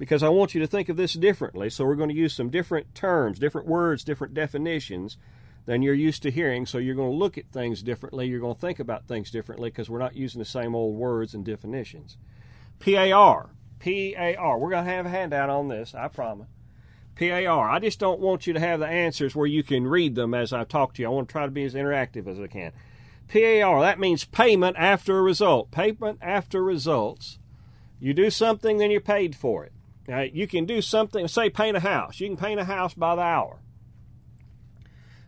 Because 0.00 0.22
I 0.22 0.30
want 0.30 0.54
you 0.54 0.62
to 0.62 0.66
think 0.66 0.88
of 0.88 0.96
this 0.96 1.12
differently. 1.12 1.68
So 1.68 1.84
we're 1.84 1.94
going 1.94 2.08
to 2.08 2.14
use 2.14 2.32
some 2.32 2.48
different 2.48 2.94
terms, 2.94 3.38
different 3.38 3.66
words, 3.66 4.02
different 4.02 4.32
definitions 4.32 5.18
than 5.66 5.82
you're 5.82 5.92
used 5.92 6.22
to 6.22 6.30
hearing. 6.30 6.64
So 6.64 6.78
you're 6.78 6.94
going 6.94 7.10
to 7.10 7.16
look 7.18 7.36
at 7.36 7.52
things 7.52 7.82
differently. 7.82 8.26
You're 8.26 8.40
going 8.40 8.54
to 8.54 8.60
think 8.60 8.80
about 8.80 9.06
things 9.06 9.30
differently 9.30 9.68
because 9.68 9.90
we're 9.90 9.98
not 9.98 10.16
using 10.16 10.38
the 10.38 10.46
same 10.46 10.74
old 10.74 10.96
words 10.96 11.34
and 11.34 11.44
definitions. 11.44 12.16
PAR. 12.78 13.50
PAR. 13.78 14.58
We're 14.58 14.70
going 14.70 14.86
to 14.86 14.90
have 14.90 15.04
a 15.04 15.10
handout 15.10 15.50
on 15.50 15.68
this, 15.68 15.94
I 15.94 16.08
promise. 16.08 16.48
PAR. 17.14 17.68
I 17.68 17.78
just 17.78 17.98
don't 17.98 18.20
want 18.20 18.46
you 18.46 18.54
to 18.54 18.60
have 18.60 18.80
the 18.80 18.86
answers 18.86 19.36
where 19.36 19.46
you 19.46 19.62
can 19.62 19.86
read 19.86 20.14
them 20.14 20.32
as 20.32 20.54
I 20.54 20.64
talk 20.64 20.94
to 20.94 21.02
you. 21.02 21.08
I 21.08 21.10
want 21.10 21.28
to 21.28 21.32
try 21.32 21.44
to 21.44 21.52
be 21.52 21.64
as 21.64 21.74
interactive 21.74 22.26
as 22.26 22.40
I 22.40 22.46
can. 22.46 22.72
PAR, 23.28 23.82
that 23.82 24.00
means 24.00 24.24
payment 24.24 24.78
after 24.78 25.18
a 25.18 25.22
result. 25.22 25.70
Payment 25.70 26.20
after 26.22 26.64
results. 26.64 27.38
You 27.98 28.14
do 28.14 28.30
something, 28.30 28.78
then 28.78 28.90
you're 28.90 29.02
paid 29.02 29.36
for 29.36 29.62
it. 29.62 29.74
Now, 30.08 30.20
you 30.20 30.46
can 30.46 30.64
do 30.64 30.82
something, 30.82 31.28
say 31.28 31.50
paint 31.50 31.76
a 31.76 31.80
house. 31.80 32.20
You 32.20 32.28
can 32.28 32.36
paint 32.36 32.60
a 32.60 32.64
house 32.64 32.94
by 32.94 33.14
the 33.14 33.22
hour. 33.22 33.60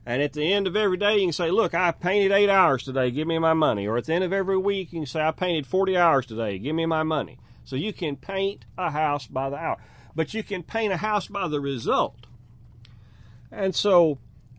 And 0.04 0.20
at 0.20 0.32
the 0.32 0.52
end 0.52 0.66
of 0.66 0.74
every 0.74 0.96
day, 0.96 1.18
you 1.18 1.26
can 1.26 1.32
say, 1.32 1.50
Look, 1.50 1.74
I 1.74 1.92
painted 1.92 2.32
eight 2.32 2.48
hours 2.48 2.82
today, 2.82 3.10
give 3.10 3.28
me 3.28 3.38
my 3.38 3.54
money. 3.54 3.86
Or 3.86 3.96
at 3.96 4.06
the 4.06 4.14
end 4.14 4.24
of 4.24 4.32
every 4.32 4.58
week, 4.58 4.92
you 4.92 5.00
can 5.00 5.06
say, 5.06 5.20
I 5.20 5.30
painted 5.30 5.66
40 5.66 5.96
hours 5.96 6.26
today, 6.26 6.58
give 6.58 6.74
me 6.74 6.86
my 6.86 7.04
money. 7.04 7.38
So 7.64 7.76
you 7.76 7.92
can 7.92 8.16
paint 8.16 8.64
a 8.76 8.90
house 8.90 9.26
by 9.26 9.50
the 9.50 9.56
hour. 9.56 9.78
But 10.14 10.34
you 10.34 10.42
can 10.42 10.62
paint 10.62 10.92
a 10.92 10.96
house 10.96 11.28
by 11.28 11.46
the 11.46 11.60
result. 11.60 12.26
And 13.52 13.74
so 13.74 14.18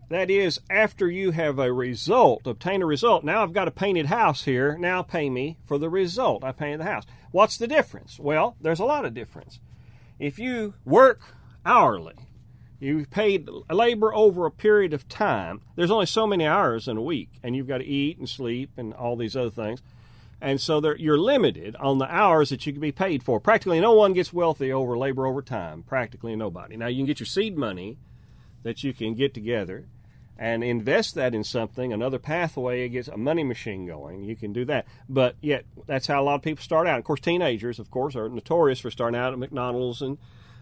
that 0.09 0.29
is, 0.29 0.61
after 0.69 1.09
you 1.09 1.31
have 1.31 1.59
a 1.59 1.73
result, 1.73 2.45
obtain 2.45 2.81
a 2.81 2.85
result. 2.85 3.23
Now 3.23 3.43
I've 3.43 3.53
got 3.53 3.67
a 3.67 3.71
painted 3.71 4.05
house 4.05 4.45
here. 4.45 4.77
Now 4.77 5.01
pay 5.01 5.29
me 5.29 5.57
for 5.65 5.77
the 5.77 5.89
result. 5.89 6.43
I 6.43 6.51
painted 6.51 6.81
the 6.81 6.85
house. 6.85 7.03
What's 7.31 7.57
the 7.57 7.67
difference? 7.67 8.19
Well, 8.19 8.55
there's 8.61 8.79
a 8.79 8.85
lot 8.85 9.05
of 9.05 9.13
difference. 9.13 9.59
If 10.23 10.39
you 10.39 10.75
work 10.85 11.35
hourly, 11.65 12.15
you 12.79 13.05
paid 13.05 13.49
labor 13.69 14.15
over 14.15 14.45
a 14.45 14.51
period 14.51 14.93
of 14.93 15.09
time. 15.09 15.59
There's 15.75 15.91
only 15.91 16.05
so 16.05 16.25
many 16.25 16.45
hours 16.45 16.87
in 16.87 16.95
a 16.95 17.01
week, 17.01 17.31
and 17.43 17.57
you've 17.57 17.67
got 17.67 17.79
to 17.79 17.85
eat 17.85 18.19
and 18.19 18.29
sleep 18.29 18.71
and 18.77 18.93
all 18.93 19.17
these 19.17 19.35
other 19.35 19.49
things. 19.49 19.81
And 20.39 20.61
so 20.61 20.81
you're 20.95 21.19
limited 21.19 21.75
on 21.75 21.97
the 21.97 22.09
hours 22.09 22.51
that 22.51 22.65
you 22.65 22.71
can 22.71 22.81
be 22.81 22.93
paid 22.93 23.21
for. 23.21 23.41
Practically 23.41 23.81
no 23.81 23.95
one 23.95 24.13
gets 24.13 24.31
wealthy 24.31 24.71
over 24.71 24.97
labor 24.97 25.27
over 25.27 25.41
time. 25.41 25.83
Practically 25.83 26.37
nobody. 26.37 26.77
Now 26.77 26.87
you 26.87 26.99
can 26.99 27.05
get 27.05 27.19
your 27.19 27.27
seed 27.27 27.57
money 27.57 27.97
that 28.63 28.81
you 28.81 28.93
can 28.93 29.15
get 29.15 29.33
together 29.33 29.89
and 30.43 30.61
invest 30.61 31.15
that 31.15 31.33
in 31.33 31.41
something, 31.45 31.93
another 31.93 32.19
pathway 32.19 32.89
gets 32.89 33.07
a 33.07 33.15
money 33.15 33.45
machine 33.45 33.85
going. 33.85 34.25
You 34.25 34.35
can 34.35 34.51
do 34.51 34.65
that. 34.65 34.85
But 35.07 35.37
yet, 35.39 35.63
that's 35.87 36.07
how 36.07 36.21
a 36.21 36.25
lot 36.25 36.35
of 36.35 36.41
people 36.41 36.61
start 36.61 36.85
out. 36.85 36.99
Of 36.99 37.05
course, 37.05 37.21
teenagers, 37.21 37.79
of 37.79 37.89
course, 37.89 38.13
are 38.13 38.27
notorious 38.27 38.81
for 38.81 38.91
starting 38.91 39.17
out 39.17 39.31
at 39.31 39.39
McDonald's 39.39 40.01
and 40.01 40.17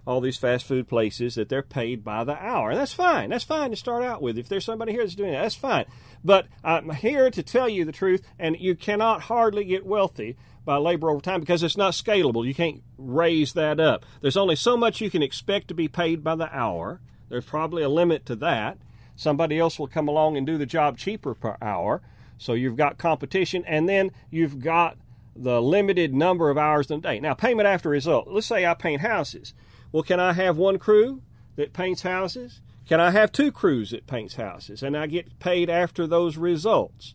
all 0.06 0.22
these 0.22 0.38
fast 0.38 0.68
food 0.68 0.88
places 0.88 1.34
that 1.34 1.50
they're 1.50 1.64
paid 1.64 2.04
by 2.04 2.24
the 2.24 2.36
hour. 2.36 2.70
And 2.70 2.80
that's 2.80 2.94
fine. 2.94 3.32
That's 3.32 3.44
fine 3.44 3.72
to 3.72 3.76
start 3.76 4.04
out 4.04 4.22
with. 4.22 4.38
If 4.38 4.50
there's 4.50 4.66
somebody 4.66 4.92
here 4.92 5.02
that's 5.02 5.16
doing 5.16 5.32
that, 5.32 5.42
that's 5.42 5.56
fine. 5.56 5.86
But 6.24 6.46
I'm 6.64 6.92
here 6.92 7.32
to 7.32 7.42
tell 7.42 7.68
you 7.68 7.84
the 7.84 7.92
truth, 7.92 8.22
and 8.38 8.56
you 8.60 8.76
cannot 8.76 9.22
hardly 9.22 9.64
get 9.64 9.84
wealthy 9.84 10.38
by 10.64 10.78
labor 10.78 11.10
over 11.10 11.22
time 11.22 11.40
because 11.40 11.64
it's 11.64 11.76
not 11.76 11.94
scalable. 11.94 12.46
You 12.46 12.54
can't 12.54 12.84
raise 13.00 13.54
that 13.54 13.80
up. 13.80 14.06
There's 14.22 14.38
only 14.38 14.58
so 14.58 14.78
much 14.78 15.02
you 15.02 15.10
can 15.10 15.24
expect 15.24 15.70
to 15.70 15.74
be 15.74 15.88
paid 15.88 16.24
by 16.24 16.36
the 16.36 16.56
hour. 16.56 17.02
There's 17.30 17.46
probably 17.46 17.82
a 17.82 17.90
limit 17.90 18.28
to 18.28 18.36
that. 18.36 18.78
Somebody 19.22 19.60
else 19.60 19.78
will 19.78 19.86
come 19.86 20.08
along 20.08 20.36
and 20.36 20.48
do 20.48 20.58
the 20.58 20.66
job 20.66 20.98
cheaper 20.98 21.36
per 21.36 21.56
hour. 21.62 22.02
So 22.40 22.54
you've 22.54 22.76
got 22.76 22.98
competition, 22.98 23.64
and 23.68 23.88
then 23.88 24.10
you've 24.32 24.60
got 24.60 24.98
the 25.36 25.62
limited 25.62 26.12
number 26.12 26.50
of 26.50 26.58
hours 26.58 26.90
in 26.90 26.98
a 26.98 27.02
day. 27.02 27.20
Now, 27.20 27.36
payment 27.36 27.68
after 27.68 27.90
result. 27.90 28.28
Let's 28.28 28.48
say 28.48 28.66
I 28.66 28.74
paint 28.74 29.02
houses. 29.02 29.54
Well, 29.92 30.02
can 30.02 30.20
I 30.20 30.34
have 30.34 30.58
one 30.58 30.80
crew 30.80 31.22
that 31.56 31.72
paints 31.72 32.02
houses? 32.02 32.62
Can 32.88 33.00
I 33.00 33.12
have 33.12 33.32
two 33.32 33.52
crews 33.52 33.92
that 33.92 34.08
paints 34.08 34.38
houses 34.38 34.82
and 34.82 34.98
I 34.98 35.06
get 35.06 35.38
paid 35.38 35.70
after 35.70 36.08
those 36.08 36.36
results? 36.38 37.14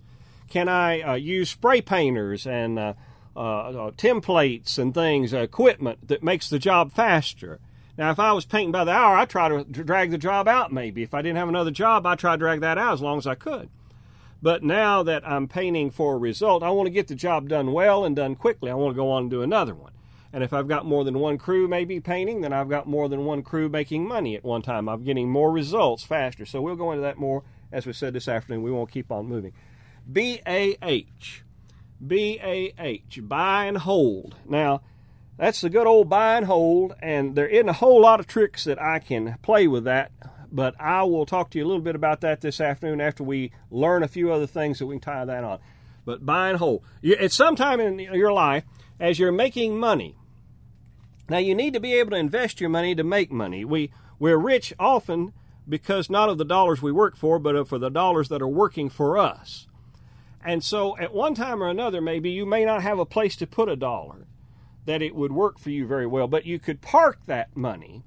Can 0.49 0.69
I 0.69 1.01
uh, 1.01 1.15
use 1.15 1.51
spray 1.51 1.81
painters 1.81 2.47
and 2.47 2.79
uh, 2.79 2.95
uh, 3.35 3.41
uh 3.41 3.91
templates 3.91 4.79
and 4.79 4.95
things, 4.95 5.33
equipment 5.33 6.07
that 6.07 6.23
makes 6.23 6.49
the 6.49 6.61
job 6.61 6.93
faster? 6.93 7.59
Now, 7.99 8.11
if 8.11 8.19
I 8.19 8.33
was 8.33 8.45
painting 8.45 8.73
by 8.73 8.85
the 8.85 8.93
hour, 8.93 9.17
I'd 9.17 9.31
try 9.31 9.49
to 9.49 9.65
drag 9.65 10.11
the 10.11 10.19
job 10.19 10.47
out 10.49 10.73
maybe. 10.73 11.03
If 11.03 11.15
I 11.15 11.23
didn't 11.23 11.38
have 11.38 11.49
another 11.49 11.71
job, 11.71 12.07
I'd 12.07 12.19
try 12.19 12.35
to 12.35 12.38
drag 12.38 12.61
that 12.61 12.79
out 12.79 12.95
as 12.95 13.00
long 13.00 13.19
as 13.19 13.26
I 13.26 13.35
could. 13.35 13.71
But 14.43 14.62
now 14.62 15.03
that 15.03 15.26
I'm 15.26 15.49
painting 15.49 15.91
for 15.91 16.15
a 16.15 16.19
result, 16.19 16.62
I 16.62 16.71
want 16.71 16.87
to 16.87 16.93
get 16.93 17.09
the 17.09 17.15
job 17.15 17.49
done 17.49 17.73
well 17.73 18.05
and 18.05 18.15
done 18.15 18.37
quickly. 18.37 18.71
I 18.71 18.75
want 18.75 18.95
to 18.95 18.97
go 18.97 19.11
on 19.11 19.23
and 19.23 19.31
do 19.31 19.43
another 19.43 19.75
one. 19.75 19.93
And 20.33 20.45
if 20.45 20.53
I've 20.53 20.69
got 20.69 20.85
more 20.85 21.05
than 21.05 21.19
one 21.19 21.38
crew 21.38 21.67
maybe 21.67 22.00
painting, 22.00 22.43
then 22.43 22.53
I've 22.53 22.69
got 22.69 22.87
more 22.87 23.09
than 23.09 23.25
one 23.25 23.43
crew 23.43 23.71
making 23.71 24.07
money 24.07 24.37
at 24.37 24.45
one 24.45 24.61
time. 24.61 24.88
I'm 24.88 25.03
getting 25.03 25.31
more 25.31 25.50
results 25.50 26.05
faster. 26.05 26.45
So 26.45 26.61
we'll 26.61 26.76
go 26.76 26.93
into 26.93 27.03
that 27.03 27.17
more 27.17 27.43
as 27.73 27.87
we 27.87 27.95
said 27.95 28.12
this 28.12 28.29
afternoon. 28.29 28.62
We 28.62 28.71
won't 28.71 28.91
keep 28.91 29.11
on 29.11 29.26
moving. 29.26 29.53
B 30.12 30.41
A 30.47 30.76
H. 30.83 31.43
B 32.07 32.38
A 32.43 32.75
H. 32.79 33.21
Buy 33.23 33.65
and 33.65 33.79
hold. 33.79 34.37
Now, 34.47 34.83
that's 35.38 35.61
the 35.61 35.71
good 35.71 35.87
old 35.87 36.09
buy 36.09 36.37
and 36.37 36.47
hold, 36.47 36.95
and 37.00 37.35
there 37.35 37.49
isn't 37.49 37.69
a 37.69 37.75
whole 37.75 38.00
lot 38.00 38.21
of 38.21 38.26
tricks 38.26 38.64
that 38.64 38.81
I 38.81 38.99
can 38.99 39.37
play 39.43 39.66
with 39.66 39.85
that, 39.85 40.12
but 40.50 40.75
I 40.81 41.02
will 41.02 41.26
talk 41.26 41.50
to 41.50 41.59
you 41.59 41.64
a 41.64 41.69
little 41.69 41.83
bit 41.83 41.95
about 41.95 42.21
that 42.23 42.40
this 42.40 42.61
afternoon 42.61 43.00
after 43.00 43.23
we 43.23 43.52
learn 43.71 44.02
a 44.02 44.09
few 44.09 44.33
other 44.33 44.47
things 44.47 44.78
that 44.78 44.87
we 44.87 44.95
can 44.95 45.00
tie 45.00 45.25
that 45.25 45.45
on. 45.45 45.59
But 46.05 46.25
buy 46.25 46.49
and 46.49 46.59
hold. 46.59 46.85
At 47.19 47.33
some 47.33 47.57
time 47.57 47.81
in 47.81 47.99
your 47.99 48.33
life, 48.33 48.64
as 49.00 49.19
you're 49.19 49.33
making 49.33 49.78
money, 49.78 50.16
now, 51.28 51.38
you 51.38 51.55
need 51.55 51.75
to 51.75 51.81
be 51.81 51.95
able 51.95 52.11
to 52.11 52.16
invest 52.16 52.61
your 52.61 52.71
money 52.71 52.95
to 52.95 53.02
make 53.02 53.33
money. 53.33 53.64
We, 53.64 53.90
we're 54.19 54.38
rich 54.38 54.73
often 54.78 55.33
because 55.69 56.09
not 56.09 56.28
of 56.28 56.38
the 56.38 56.45
dollars 56.45 56.81
we 56.81 56.93
work 56.93 57.16
for, 57.16 57.38
but 57.38 57.66
for 57.66 57.78
the 57.78 57.90
dollars 57.90 58.28
that 58.28 58.43
are 58.43 58.49
working 58.49 58.88
for 58.88 59.19
us. 59.19 59.66
And 60.45 60.62
so, 60.62 60.97
at 60.99 61.12
one 61.12 61.35
time 61.35 61.61
or 61.61 61.69
another, 61.69 62.00
maybe 62.00 62.31
you 62.31 62.47
may 62.47 62.64
not 62.64 62.83
have 62.83 63.00
a 63.00 63.07
place 63.07 63.35
to 63.37 63.47
put 63.47 63.69
a 63.69 63.75
dollar 63.75 64.26
that 64.87 65.02
it 65.02 65.14
would 65.14 65.33
work 65.33 65.59
for 65.59 65.71
you 65.71 65.87
very 65.87 66.07
well, 66.07 66.26
but 66.26 66.47
you 66.47 66.59
could 66.59 66.81
park 66.81 67.19
that 67.26 67.57
money 67.57 68.02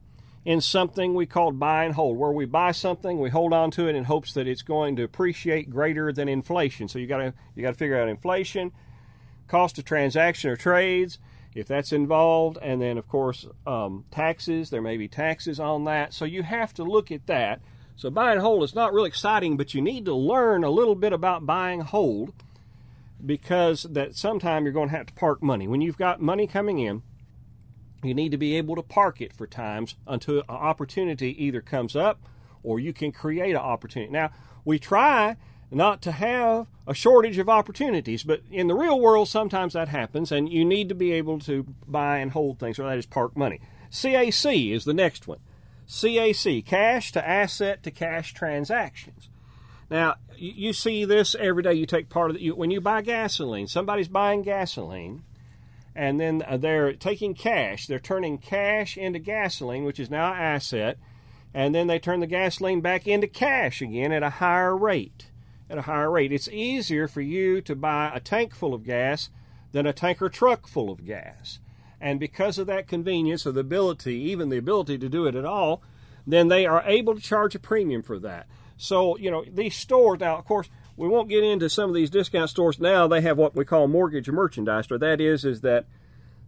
in 0.46 0.62
something 0.62 1.14
we 1.14 1.26
call 1.26 1.52
buy 1.52 1.84
and 1.84 1.94
hold, 1.94 2.18
where 2.18 2.32
we 2.32 2.46
buy 2.46 2.72
something, 2.72 3.20
we 3.20 3.30
hold 3.30 3.54
on 3.54 3.70
to 3.72 3.88
it 3.88 3.96
in 3.96 4.06
hopes 4.06 4.34
that 4.34 4.48
it's 4.48 4.62
going 4.62 4.96
to 4.96 5.04
appreciate 5.04 5.70
greater 5.70 6.12
than 6.12 6.30
inflation. 6.30 6.88
So 6.88 6.98
you 6.98 7.08
got 7.08 7.18
to 7.18 7.34
you 7.56 7.62
got 7.62 7.72
to 7.72 7.78
figure 7.78 8.02
out 8.02 8.10
inflation, 8.10 8.72
cost 9.48 9.78
of 9.78 9.86
transaction 9.86 10.50
or 10.50 10.56
trades, 10.56 11.20
if 11.54 11.68
that's 11.68 11.92
involved, 11.92 12.58
and 12.62 12.82
then 12.82 12.98
of 12.98 13.08
course 13.08 13.46
um, 13.68 14.06
taxes, 14.12 14.70
there 14.70 14.82
may 14.82 14.98
be 14.98 15.08
taxes 15.08 15.60
on 15.60 15.84
that. 15.86 16.14
So 16.14 16.26
you 16.26 16.44
have 16.44 16.74
to 16.76 16.84
look 16.84 17.12
at 17.12 17.28
that. 17.28 17.62
So 17.96 18.10
buy 18.10 18.32
and 18.32 18.42
hold 18.42 18.64
is 18.64 18.74
not 18.74 18.94
really 18.94 19.10
exciting, 19.10 19.58
but 19.58 19.74
you 19.74 19.82
need 19.82 20.06
to 20.06 20.16
learn 20.16 20.64
a 20.64 20.70
little 20.70 20.96
bit 20.96 21.12
about 21.12 21.46
buy 21.46 21.72
and 21.72 21.84
hold 21.84 22.34
because 23.26 23.84
that 23.84 24.16
sometime 24.16 24.64
you're 24.64 24.74
going 24.74 24.90
to 24.90 24.96
have 24.96 25.08
to 25.08 25.14
park 25.14 25.44
money. 25.44 25.68
When 25.68 25.82
you've 25.82 25.98
got 25.98 26.22
money 26.22 26.48
coming 26.48 26.80
in, 26.80 27.04
you 28.04 28.14
need 28.14 28.32
to 28.32 28.38
be 28.38 28.56
able 28.56 28.76
to 28.76 28.82
park 28.82 29.20
it 29.22 29.34
for 29.34 29.46
times 29.46 29.96
until 30.08 30.40
an 30.40 30.44
opportunity 30.48 31.44
either 31.44 31.62
comes 31.62 31.96
up 31.96 32.22
or 32.64 32.80
you 32.80 32.94
can 32.94 33.12
create 33.12 33.52
an 33.52 33.58
opportunity. 33.58 34.12
Now, 34.12 34.32
we 34.64 34.80
try 34.80 35.36
not 35.72 36.02
to 36.02 36.12
have 36.12 36.68
a 36.88 36.94
shortage 36.94 37.38
of 37.38 37.50
opportunities. 37.50 38.24
But 38.24 38.42
in 38.52 38.68
the 38.68 38.76
real 38.76 39.00
world, 39.00 39.28
sometimes 39.28 39.74
that 39.74 39.90
happens, 39.90 40.32
and 40.32 40.52
you 40.52 40.66
need 40.66 40.90
to 40.90 40.96
be 40.96 41.12
able 41.14 41.40
to 41.40 41.66
buy 41.88 42.18
and 42.18 42.32
hold 42.32 42.60
things, 42.60 42.80
or 42.80 42.84
that 42.84 42.98
is 42.98 43.06
park 43.06 43.38
money. 43.38 43.62
CAC 43.92 44.72
is 44.72 44.86
the 44.86 44.94
next 44.94 45.28
one. 45.28 45.40
CAC, 45.88 46.66
cash 46.66 47.12
to 47.12 47.28
asset 47.28 47.84
to 47.84 47.92
cash 47.92 48.34
transactions. 48.34 49.30
Now, 49.90 50.16
you 50.38 50.74
see 50.74 51.06
this 51.06 51.36
every 51.36 51.64
day. 51.64 51.74
You 51.74 51.86
take 51.86 52.10
part 52.10 52.32
of 52.32 52.38
it. 52.38 52.58
When 52.58 52.72
you 52.72 52.80
buy 52.80 53.02
gasoline, 53.02 53.68
somebody's 53.68 54.08
buying 54.08 54.44
gasoline, 54.44 55.24
and 55.96 56.20
then 56.20 56.44
uh, 56.48 56.58
they're 56.58 56.94
taking 56.94 57.34
cash. 57.34 57.88
They're 57.88 58.00
turning 58.00 58.38
cash 58.38 58.98
into 58.98 59.20
gasoline, 59.20 59.84
which 59.84 60.00
is 60.00 60.10
now 60.10 60.32
an 60.32 60.40
asset, 60.40 60.98
and 61.54 61.74
then 61.74 61.88
they 61.88 62.00
turn 62.00 62.20
the 62.20 62.28
gasoline 62.28 62.82
back 62.82 63.08
into 63.08 63.28
cash 63.28 63.82
again 63.82 64.12
at 64.12 64.24
a 64.24 64.30
higher 64.30 64.78
rate 64.78 65.30
at 65.70 65.78
a 65.78 65.84
higher 65.84 66.10
rate. 66.10 66.32
It's 66.32 66.50
easier 66.50 67.08
for 67.08 67.22
you 67.22 67.62
to 67.62 67.76
buy 67.76 68.12
a 68.14 68.20
tank 68.20 68.56
full 68.56 68.74
of 68.74 68.84
gas 68.84 69.30
than 69.72 69.86
a 69.86 69.94
tanker 69.94 70.30
truck 70.30 70.68
full 70.68 70.90
of 70.90 71.06
gas. 71.06 71.60
And 72.02 72.20
because 72.20 72.58
of 72.58 72.68
that 72.68 72.88
convenience 72.88 73.46
or 73.46 73.52
the 73.52 73.60
ability, 73.60 74.16
even 74.16 74.50
the 74.50 74.58
ability 74.58 74.98
to 74.98 75.10
do 75.10 75.26
it 75.26 75.36
at 75.36 75.46
all, 75.46 75.84
then 76.26 76.48
they 76.48 76.66
are 76.66 76.84
able 76.86 77.14
to 77.14 77.22
charge 77.22 77.56
a 77.56 77.60
premium 77.60 78.02
for 78.02 78.18
that. 78.20 78.48
So, 78.82 79.18
you 79.18 79.30
know, 79.30 79.44
these 79.46 79.76
stores, 79.76 80.22
now, 80.22 80.38
of 80.38 80.46
course, 80.46 80.70
we 80.96 81.08
won't 81.08 81.30
get 81.30 81.44
into 81.44 81.70
some 81.70 81.90
of 81.90 81.96
these 81.96 82.10
discount 82.10 82.50
stores 82.50 82.80
now. 82.80 83.08
They 83.08 83.22
have 83.22 83.38
what 83.38 83.56
we 83.56 83.66
call 83.66 83.88
mortgage 83.88 84.30
merchandise, 84.30 84.90
or 84.90 84.98
that 84.98 85.22
is, 85.22 85.46
is 85.46 85.62
that 85.62 85.86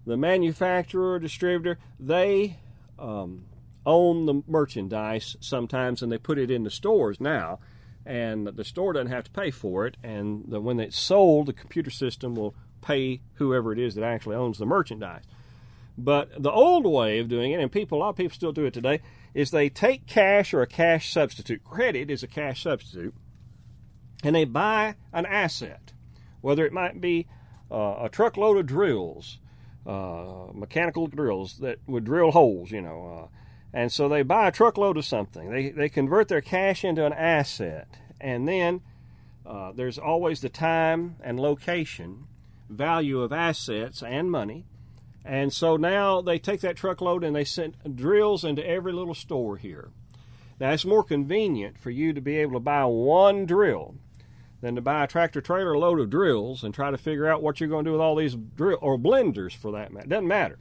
the 0.05 0.17
manufacturer, 0.17 1.19
distributor, 1.19 1.77
they 1.99 2.57
um, 2.97 3.45
own 3.85 4.25
the 4.25 4.41
merchandise 4.47 5.35
sometimes 5.41 6.01
and 6.01 6.11
they 6.11 6.17
put 6.17 6.39
it 6.39 6.49
in 6.49 6.63
the 6.63 6.71
stores 6.71 7.19
now 7.19 7.59
and 8.05 8.47
the 8.47 8.63
store 8.63 8.93
doesn't 8.93 9.11
have 9.11 9.25
to 9.25 9.31
pay 9.31 9.51
for 9.51 9.85
it. 9.85 9.97
And 10.03 10.45
the, 10.47 10.59
when 10.59 10.79
it's 10.79 10.97
sold, 10.97 11.47
the 11.47 11.53
computer 11.53 11.91
system 11.91 12.35
will 12.35 12.55
pay 12.81 13.21
whoever 13.33 13.71
it 13.73 13.79
is 13.79 13.95
that 13.95 14.03
actually 14.03 14.35
owns 14.35 14.57
the 14.57 14.65
merchandise. 14.65 15.23
But 15.97 16.41
the 16.41 16.51
old 16.51 16.85
way 16.85 17.19
of 17.19 17.27
doing 17.27 17.51
it, 17.51 17.59
and 17.59 17.71
people, 17.71 17.97
a 17.97 17.99
lot 17.99 18.09
of 18.09 18.15
people 18.15 18.33
still 18.33 18.53
do 18.53 18.65
it 18.65 18.73
today, 18.73 19.01
is 19.33 19.51
they 19.51 19.69
take 19.69 20.07
cash 20.07 20.53
or 20.53 20.61
a 20.61 20.67
cash 20.67 21.11
substitute. 21.11 21.63
Credit 21.63 22.09
is 22.09 22.23
a 22.23 22.27
cash 22.27 22.63
substitute, 22.63 23.13
and 24.23 24.35
they 24.35 24.45
buy 24.45 24.95
an 25.13 25.25
asset, 25.25 25.93
whether 26.41 26.65
it 26.65 26.73
might 26.73 26.99
be 26.99 27.27
uh, 27.71 27.99
a 28.01 28.09
truckload 28.09 28.57
of 28.57 28.65
drills, 28.65 29.39
uh, 29.85 30.47
mechanical 30.53 31.07
drills 31.07 31.57
that 31.59 31.79
would 31.87 32.03
drill 32.03 32.31
holes, 32.31 32.71
you 32.71 32.81
know. 32.81 33.23
Uh, 33.23 33.27
and 33.73 33.91
so 33.91 34.09
they 34.09 34.21
buy 34.21 34.49
a 34.49 34.51
truckload 34.51 34.97
of 34.97 35.05
something. 35.05 35.49
They, 35.49 35.69
they 35.69 35.89
convert 35.89 36.27
their 36.27 36.41
cash 36.41 36.83
into 36.83 37.05
an 37.05 37.13
asset. 37.13 37.87
And 38.19 38.47
then 38.47 38.81
uh, 39.45 39.71
there's 39.73 39.97
always 39.97 40.41
the 40.41 40.49
time 40.49 41.15
and 41.23 41.39
location 41.39 42.27
value 42.69 43.21
of 43.21 43.31
assets 43.31 44.03
and 44.03 44.29
money. 44.29 44.65
And 45.23 45.53
so 45.53 45.77
now 45.77 46.21
they 46.21 46.39
take 46.39 46.61
that 46.61 46.75
truckload 46.75 47.23
and 47.23 47.35
they 47.35 47.43
send 47.43 47.77
drills 47.95 48.43
into 48.43 48.67
every 48.67 48.91
little 48.91 49.13
store 49.13 49.57
here. 49.57 49.91
Now 50.59 50.71
it's 50.71 50.85
more 50.85 51.03
convenient 51.03 51.79
for 51.79 51.89
you 51.89 52.13
to 52.13 52.21
be 52.21 52.37
able 52.37 52.53
to 52.53 52.59
buy 52.59 52.85
one 52.85 53.45
drill 53.45 53.95
than 54.61 54.75
to 54.75 54.81
buy 54.81 55.03
a 55.03 55.07
tractor 55.07 55.41
trailer 55.41 55.77
load 55.77 55.99
of 55.99 56.09
drills 56.09 56.63
and 56.63 56.73
try 56.73 56.91
to 56.91 56.97
figure 56.97 57.27
out 57.27 57.41
what 57.41 57.59
you're 57.59 57.69
going 57.69 57.85
to 57.85 57.89
do 57.89 57.93
with 57.93 58.01
all 58.01 58.15
these 58.15 58.35
drill 58.35 58.77
or 58.81 58.97
blenders 58.97 59.55
for 59.55 59.71
that 59.71 59.91
matter. 59.91 60.05
It 60.05 60.09
doesn't 60.09 60.27
matter. 60.27 60.59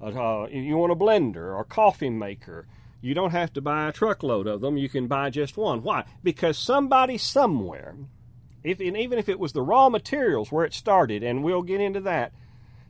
Uh, 0.00 0.46
you 0.50 0.76
want 0.76 0.92
a 0.92 0.96
blender 0.96 1.36
or 1.36 1.60
a 1.60 1.64
coffee 1.64 2.10
maker. 2.10 2.66
You 3.00 3.14
don't 3.14 3.30
have 3.30 3.52
to 3.54 3.60
buy 3.60 3.88
a 3.88 3.92
truckload 3.92 4.46
of 4.46 4.60
them. 4.60 4.76
You 4.76 4.88
can 4.88 5.06
buy 5.06 5.30
just 5.30 5.56
one. 5.56 5.82
Why? 5.82 6.04
Because 6.22 6.56
somebody 6.56 7.18
somewhere, 7.18 7.94
if 8.64 8.80
and 8.80 8.96
even 8.96 9.18
if 9.18 9.28
it 9.28 9.38
was 9.38 9.52
the 9.52 9.62
raw 9.62 9.88
materials 9.88 10.50
where 10.50 10.64
it 10.64 10.74
started, 10.74 11.22
and 11.22 11.44
we'll 11.44 11.62
get 11.62 11.80
into 11.80 12.00
that, 12.00 12.32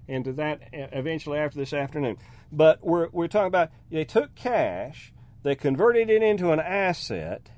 into 0.09 0.33
that 0.33 0.61
eventually 0.73 1.39
after 1.39 1.59
this 1.59 1.73
afternoon. 1.73 2.17
But 2.51 2.85
we're 2.85 3.09
we're 3.11 3.29
talking 3.29 3.47
about 3.47 3.71
they 3.91 4.05
took 4.05 4.35
cash, 4.35 5.13
they 5.43 5.55
converted 5.55 6.11
it 6.11 6.23
into 6.23 6.53
an 6.53 6.61
asset 6.61 7.51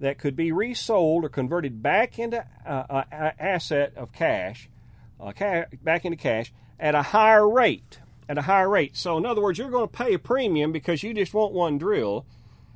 that 0.00 0.18
could 0.18 0.36
be 0.36 0.52
resold 0.52 1.24
or 1.24 1.28
converted 1.28 1.82
back 1.82 2.18
into 2.18 2.44
uh, 2.66 3.04
an 3.10 3.32
asset 3.38 3.92
of 3.96 4.12
cash, 4.12 4.68
uh, 5.20 5.32
ca- 5.32 5.64
back 5.82 6.04
into 6.04 6.16
cash 6.16 6.52
at 6.78 6.94
a 6.94 7.02
higher 7.02 7.48
rate. 7.48 8.00
At 8.28 8.38
a 8.38 8.42
higher 8.42 8.68
rate. 8.68 8.96
So, 8.96 9.16
in 9.18 9.24
other 9.24 9.40
words, 9.40 9.56
you're 9.56 9.70
going 9.70 9.88
to 9.88 9.96
pay 9.96 10.14
a 10.14 10.18
premium 10.18 10.72
because 10.72 11.04
you 11.04 11.14
just 11.14 11.32
want 11.32 11.52
one 11.52 11.78
drill, 11.78 12.26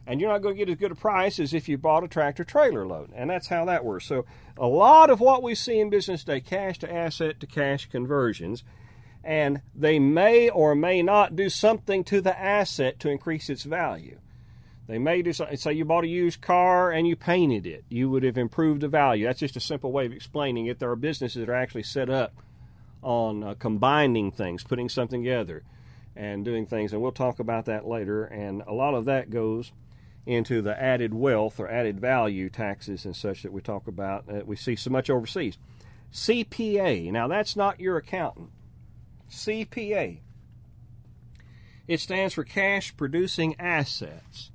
and 0.07 0.21
you're 0.21 0.30
not 0.30 0.42
going 0.42 0.54
to 0.54 0.59
get 0.59 0.71
as 0.71 0.78
good 0.78 0.92
a 0.92 0.97
price 0.97 1.38
as 1.38 1.54
if 1.54 1.69
you 1.69 1.78
bought 1.78 2.04
a 2.04 2.09
tractor 2.09 2.45
trailer 2.45 2.87
load. 2.87 3.11
And 3.14 3.30
that's 3.30 3.49
how 3.49 3.64
that 3.66 3.85
works. 3.85 4.07
So, 4.07 4.25
a 4.57 4.66
lot 4.66 5.11
of 5.11 5.21
what 5.21 5.42
we 5.42 5.54
see 5.54 5.78
in 5.78 5.90
business 5.90 6.25
today, 6.25 6.40
cash 6.40 6.78
to 6.78 6.92
asset 6.92 7.40
to 7.40 7.47
cash 7.47 7.87
conversions, 7.87 8.64
and 9.23 9.61
they 9.75 9.99
may 9.99 10.49
or 10.49 10.75
may 10.75 11.02
not 11.02 11.37
do 11.37 11.49
something 11.49 12.04
to 12.04 12.21
the 12.21 12.38
asset 12.38 12.99
to 13.00 13.11
increase 13.11 13.50
its 13.50 13.64
value. 13.64 14.19
They 14.87 14.99
may 14.99 15.23
do 15.23 15.33
something. 15.33 15.57
Say 15.57 15.75
you 15.75 15.85
bought 15.85 16.02
a 16.02 16.09
used 16.09 16.40
car 16.40 16.90
and 16.90 17.07
you 17.07 17.14
painted 17.14 17.64
it. 17.64 17.85
You 17.88 18.11
would 18.11 18.25
have 18.25 18.37
improved 18.37 18.80
the 18.80 18.88
value. 18.88 19.25
That's 19.25 19.38
just 19.38 19.57
a 19.57 19.61
simple 19.61 19.92
way 19.92 20.07
of 20.07 20.12
explaining 20.12 20.66
it. 20.66 20.80
There 20.80 20.90
are 20.90 20.97
businesses 20.97 21.38
that 21.38 21.49
are 21.49 21.54
actually 21.54 21.85
set 21.85 22.11
up 22.11 22.35
on 23.00 23.45
uh, 23.45 23.54
combining 23.54 24.33
things, 24.33 24.64
putting 24.64 24.88
something 24.88 25.23
together, 25.23 25.62
and 26.16 26.45
doing 26.45 26.66
things. 26.66 26.92
And 26.92 27.00
we'll 27.00 27.12
talk 27.12 27.38
about 27.38 27.66
that 27.66 27.87
later. 27.87 28.25
And 28.25 28.62
a 28.66 28.73
lot 28.73 28.95
of 28.95 29.04
that 29.04 29.30
goes 29.30 29.71
into 30.27 30.62
the 30.62 30.81
added 30.81 31.15
wealth 31.15 31.59
or 31.59 31.69
added 31.69 31.99
value 31.99 32.50
taxes 32.50 33.05
and 33.05 33.17
such 33.17 33.43
that 33.43 33.53
we 33.53 33.61
talk 33.61 33.87
about 33.89 34.27
that 34.27 34.47
we 34.47 34.57
see 34.57 34.77
so 34.77 34.91
much 34.91 35.11
overseas. 35.11 35.59
CPA. 36.12 37.11
Now, 37.12 37.29
that's 37.29 37.57
not 37.57 37.81
your 37.81 37.97
accountant. 37.97 38.50
CPA. 39.31 40.19
It 41.87 42.00
stands 42.00 42.35
for 42.35 42.45
cash 42.45 42.97
producing 42.97 43.59
assets. 43.59 44.50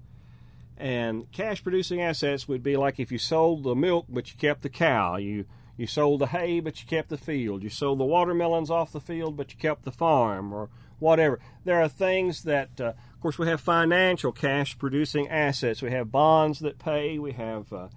And 0.77 1.31
cash 1.31 1.63
producing 1.63 2.01
assets 2.01 2.47
would 2.47 2.63
be 2.63 2.75
like 2.75 2.99
if 2.99 3.11
you 3.11 3.17
sold 3.17 3.63
the 3.63 3.75
milk 3.75 4.05
but 4.09 4.31
you 4.31 4.37
kept 4.37 4.61
the 4.61 4.69
cow. 4.69 5.17
You 5.17 5.45
you 5.77 5.87
sold 5.87 6.21
the 6.21 6.27
hay 6.27 6.59
but 6.59 6.81
you 6.81 6.87
kept 6.87 7.09
the 7.09 7.17
field. 7.17 7.63
You 7.63 7.69
sold 7.69 7.99
the 7.99 8.05
watermelons 8.05 8.69
off 8.69 8.91
the 8.91 9.01
field 9.01 9.37
but 9.37 9.51
you 9.51 9.57
kept 9.57 9.83
the 9.83 9.91
farm 9.91 10.53
or 10.53 10.69
whatever. 10.99 11.39
There 11.63 11.81
are 11.81 11.87
things 11.87 12.43
that 12.43 12.79
uh, 12.79 12.93
course 13.25 13.39
we 13.39 13.47
have 13.47 13.59
financial 13.59 14.31
cash 14.31 14.77
producing 14.77 15.27
assets. 15.29 15.81
We 15.81 15.89
have 15.89 16.11
bonds 16.11 16.59
that 16.59 16.77
pay, 16.77 17.17
we 17.17 17.31
have 17.31 17.73
uh, 17.73 17.87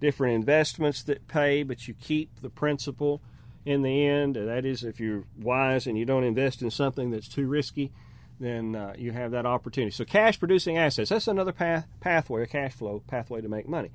different 0.00 0.34
investments 0.34 1.04
that 1.04 1.28
pay, 1.28 1.62
but 1.62 1.86
you 1.86 1.94
keep 1.94 2.40
the 2.42 2.50
principal 2.50 3.22
in 3.64 3.82
the 3.82 4.04
end. 4.04 4.34
That 4.34 4.64
is 4.64 4.82
if 4.82 4.98
you're 4.98 5.26
wise 5.40 5.86
and 5.86 5.96
you 5.96 6.04
don't 6.04 6.24
invest 6.24 6.60
in 6.60 6.72
something 6.72 7.12
that's 7.12 7.28
too 7.28 7.46
risky 7.46 7.92
then 8.40 8.74
uh, 8.74 8.92
you 8.98 9.12
have 9.12 9.30
that 9.30 9.46
opportunity. 9.46 9.92
So, 9.92 10.04
cash 10.04 10.40
producing 10.40 10.76
assets, 10.76 11.10
that's 11.10 11.28
another 11.28 11.52
path, 11.52 11.86
pathway, 12.00 12.42
a 12.42 12.46
cash 12.48 12.72
flow 12.72 13.00
pathway 13.06 13.40
to 13.40 13.48
make 13.48 13.68
money. 13.68 13.92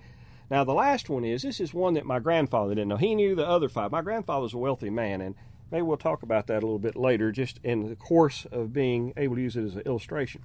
Now, 0.49 0.63
the 0.63 0.73
last 0.73 1.09
one 1.09 1.25
is 1.25 1.41
this 1.41 1.59
is 1.59 1.73
one 1.73 1.95
that 1.95 2.05
my 2.05 2.19
grandfather 2.19 2.73
didn't 2.73 2.87
know. 2.87 2.95
He 2.95 3.15
knew 3.15 3.35
the 3.35 3.45
other 3.45 3.67
five. 3.67 3.91
My 3.91 4.01
grandfather 4.01 4.43
was 4.43 4.53
a 4.53 4.57
wealthy 4.57 4.89
man, 4.89 5.19
and 5.19 5.35
maybe 5.71 5.81
we'll 5.81 5.97
talk 5.97 6.23
about 6.23 6.47
that 6.47 6.63
a 6.63 6.65
little 6.65 6.79
bit 6.79 6.95
later, 6.95 7.33
just 7.33 7.59
in 7.65 7.89
the 7.89 7.97
course 7.97 8.47
of 8.49 8.71
being 8.71 9.11
able 9.17 9.35
to 9.35 9.41
use 9.41 9.57
it 9.57 9.65
as 9.65 9.75
an 9.75 9.81
illustration. 9.81 10.41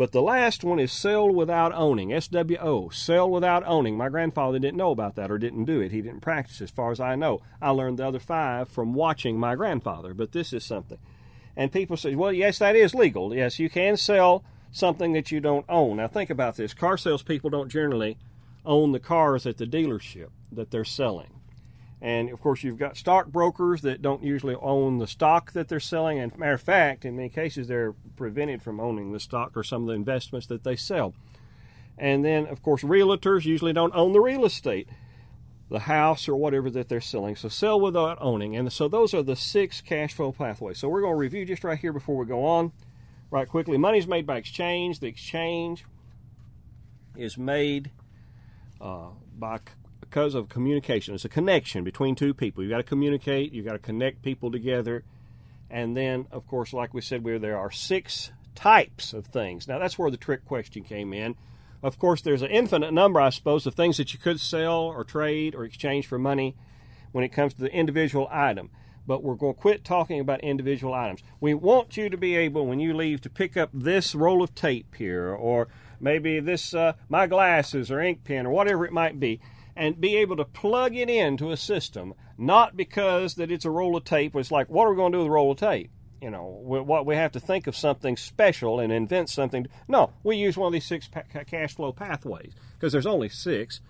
But 0.00 0.12
the 0.12 0.22
last 0.22 0.64
one 0.64 0.78
is 0.78 0.92
sell 0.92 1.28
without 1.28 1.74
owning, 1.74 2.08
SWO, 2.08 2.90
sell 2.90 3.30
without 3.30 3.62
owning. 3.66 3.98
My 3.98 4.08
grandfather 4.08 4.58
didn't 4.58 4.78
know 4.78 4.92
about 4.92 5.14
that 5.16 5.30
or 5.30 5.36
didn't 5.36 5.66
do 5.66 5.82
it. 5.82 5.92
He 5.92 6.00
didn't 6.00 6.22
practice, 6.22 6.62
as 6.62 6.70
far 6.70 6.90
as 6.90 7.00
I 7.00 7.16
know. 7.16 7.42
I 7.60 7.68
learned 7.68 7.98
the 7.98 8.06
other 8.06 8.18
five 8.18 8.70
from 8.70 8.94
watching 8.94 9.38
my 9.38 9.56
grandfather, 9.56 10.14
but 10.14 10.32
this 10.32 10.54
is 10.54 10.64
something. 10.64 10.96
And 11.54 11.70
people 11.70 11.98
say, 11.98 12.14
well, 12.14 12.32
yes, 12.32 12.60
that 12.60 12.76
is 12.76 12.94
legal. 12.94 13.34
Yes, 13.34 13.58
you 13.58 13.68
can 13.68 13.98
sell 13.98 14.42
something 14.72 15.12
that 15.12 15.30
you 15.30 15.38
don't 15.38 15.66
own. 15.68 15.98
Now, 15.98 16.08
think 16.08 16.30
about 16.30 16.56
this 16.56 16.72
car 16.72 16.96
salespeople 16.96 17.50
don't 17.50 17.68
generally 17.68 18.16
own 18.64 18.92
the 18.92 19.00
cars 19.00 19.44
at 19.44 19.58
the 19.58 19.66
dealership 19.66 20.28
that 20.50 20.70
they're 20.70 20.82
selling. 20.82 21.39
And 22.02 22.30
of 22.30 22.40
course, 22.40 22.62
you've 22.62 22.78
got 22.78 22.96
stockbrokers 22.96 23.82
that 23.82 24.00
don't 24.00 24.22
usually 24.22 24.54
own 24.54 24.98
the 24.98 25.06
stock 25.06 25.52
that 25.52 25.68
they're 25.68 25.80
selling. 25.80 26.18
And 26.18 26.36
matter 26.38 26.54
of 26.54 26.62
fact, 26.62 27.04
in 27.04 27.16
many 27.16 27.28
cases, 27.28 27.68
they're 27.68 27.94
prevented 28.16 28.62
from 28.62 28.80
owning 28.80 29.12
the 29.12 29.20
stock 29.20 29.56
or 29.56 29.62
some 29.62 29.82
of 29.82 29.88
the 29.88 29.94
investments 29.94 30.46
that 30.46 30.64
they 30.64 30.76
sell. 30.76 31.14
And 31.98 32.24
then, 32.24 32.46
of 32.46 32.62
course, 32.62 32.82
realtors 32.82 33.44
usually 33.44 33.74
don't 33.74 33.94
own 33.94 34.14
the 34.14 34.20
real 34.20 34.46
estate 34.46 34.88
the 35.70 35.80
house 35.80 36.28
or 36.28 36.34
whatever 36.34 36.68
that 36.68 36.88
they're 36.88 37.00
selling. 37.00 37.36
So 37.36 37.48
sell 37.48 37.80
without 37.80 38.18
owning. 38.20 38.56
And 38.56 38.70
so 38.72 38.88
those 38.88 39.14
are 39.14 39.22
the 39.22 39.36
six 39.36 39.80
cash 39.80 40.12
flow 40.12 40.32
pathways. 40.32 40.78
So 40.78 40.88
we're 40.88 41.00
going 41.00 41.12
to 41.12 41.18
review 41.18 41.46
just 41.46 41.64
right 41.64 41.78
here 41.78 41.92
before 41.92 42.16
we 42.16 42.26
go 42.26 42.44
on. 42.44 42.72
Right 43.30 43.48
quickly. 43.48 43.78
Money's 43.78 44.08
made 44.08 44.26
by 44.26 44.38
exchange. 44.38 44.98
The 44.98 45.06
exchange 45.06 45.84
is 47.16 47.38
made 47.38 47.92
uh, 48.80 49.10
by 49.38 49.60
because 50.10 50.34
of 50.34 50.48
communication. 50.48 51.14
It's 51.14 51.24
a 51.24 51.28
connection 51.28 51.84
between 51.84 52.16
two 52.16 52.34
people. 52.34 52.64
You've 52.64 52.70
got 52.70 52.78
to 52.78 52.82
communicate, 52.82 53.52
you've 53.52 53.64
got 53.64 53.74
to 53.74 53.78
connect 53.78 54.22
people 54.22 54.50
together. 54.50 55.04
And 55.70 55.96
then, 55.96 56.26
of 56.32 56.48
course, 56.48 56.72
like 56.72 56.92
we 56.92 57.00
said, 57.00 57.22
there 57.22 57.56
are 57.56 57.70
six 57.70 58.32
types 58.56 59.12
of 59.12 59.26
things. 59.26 59.68
Now, 59.68 59.78
that's 59.78 59.96
where 59.96 60.10
the 60.10 60.16
trick 60.16 60.44
question 60.44 60.82
came 60.82 61.12
in. 61.12 61.36
Of 61.80 62.00
course, 62.00 62.22
there's 62.22 62.42
an 62.42 62.50
infinite 62.50 62.92
number, 62.92 63.20
I 63.20 63.30
suppose, 63.30 63.66
of 63.66 63.74
things 63.74 63.98
that 63.98 64.12
you 64.12 64.18
could 64.18 64.40
sell 64.40 64.80
or 64.80 65.04
trade 65.04 65.54
or 65.54 65.64
exchange 65.64 66.08
for 66.08 66.18
money 66.18 66.56
when 67.12 67.22
it 67.22 67.28
comes 67.28 67.54
to 67.54 67.60
the 67.60 67.72
individual 67.72 68.26
item. 68.32 68.70
But 69.06 69.22
we're 69.22 69.36
going 69.36 69.54
to 69.54 69.60
quit 69.60 69.84
talking 69.84 70.18
about 70.18 70.40
individual 70.40 70.92
items. 70.92 71.22
We 71.40 71.54
want 71.54 71.96
you 71.96 72.10
to 72.10 72.16
be 72.16 72.34
able, 72.34 72.66
when 72.66 72.80
you 72.80 72.94
leave, 72.94 73.20
to 73.20 73.30
pick 73.30 73.56
up 73.56 73.70
this 73.72 74.16
roll 74.16 74.42
of 74.42 74.56
tape 74.56 74.96
here, 74.96 75.32
or 75.32 75.68
maybe 76.00 76.40
this 76.40 76.74
uh, 76.74 76.94
my 77.08 77.28
glasses 77.28 77.92
or 77.92 78.00
ink 78.00 78.24
pen 78.24 78.46
or 78.46 78.50
whatever 78.50 78.84
it 78.84 78.92
might 78.92 79.20
be, 79.20 79.40
and 79.80 80.00
be 80.00 80.16
able 80.16 80.36
to 80.36 80.44
plug 80.44 80.94
it 80.94 81.08
into 81.08 81.50
a 81.50 81.56
system. 81.56 82.12
Not 82.36 82.76
because 82.76 83.34
that 83.36 83.50
it's 83.50 83.64
a 83.64 83.70
roll 83.70 83.96
of 83.96 84.04
tape. 84.04 84.36
It's 84.36 84.50
like, 84.50 84.68
what 84.68 84.86
are 84.86 84.90
we 84.90 84.96
going 84.96 85.12
to 85.12 85.16
do 85.16 85.22
with 85.22 85.28
a 85.28 85.32
roll 85.32 85.52
of 85.52 85.58
tape? 85.58 85.90
you 86.20 86.30
know, 86.30 86.44
what 86.44 87.06
we 87.06 87.16
have 87.16 87.32
to 87.32 87.40
think 87.40 87.66
of 87.66 87.74
something 87.74 88.14
special 88.14 88.78
and 88.78 88.92
invent 88.92 89.30
something. 89.30 89.66
No, 89.88 90.12
we 90.22 90.36
use 90.36 90.54
one 90.54 90.66
of 90.66 90.72
these 90.74 90.86
six 90.86 91.08
pa- 91.08 91.22
cash 91.46 91.74
flow 91.74 91.92
pathways 91.92 92.52
because 92.74 92.92
there's 92.92 93.06
only 93.06 93.30
six, 93.30 93.80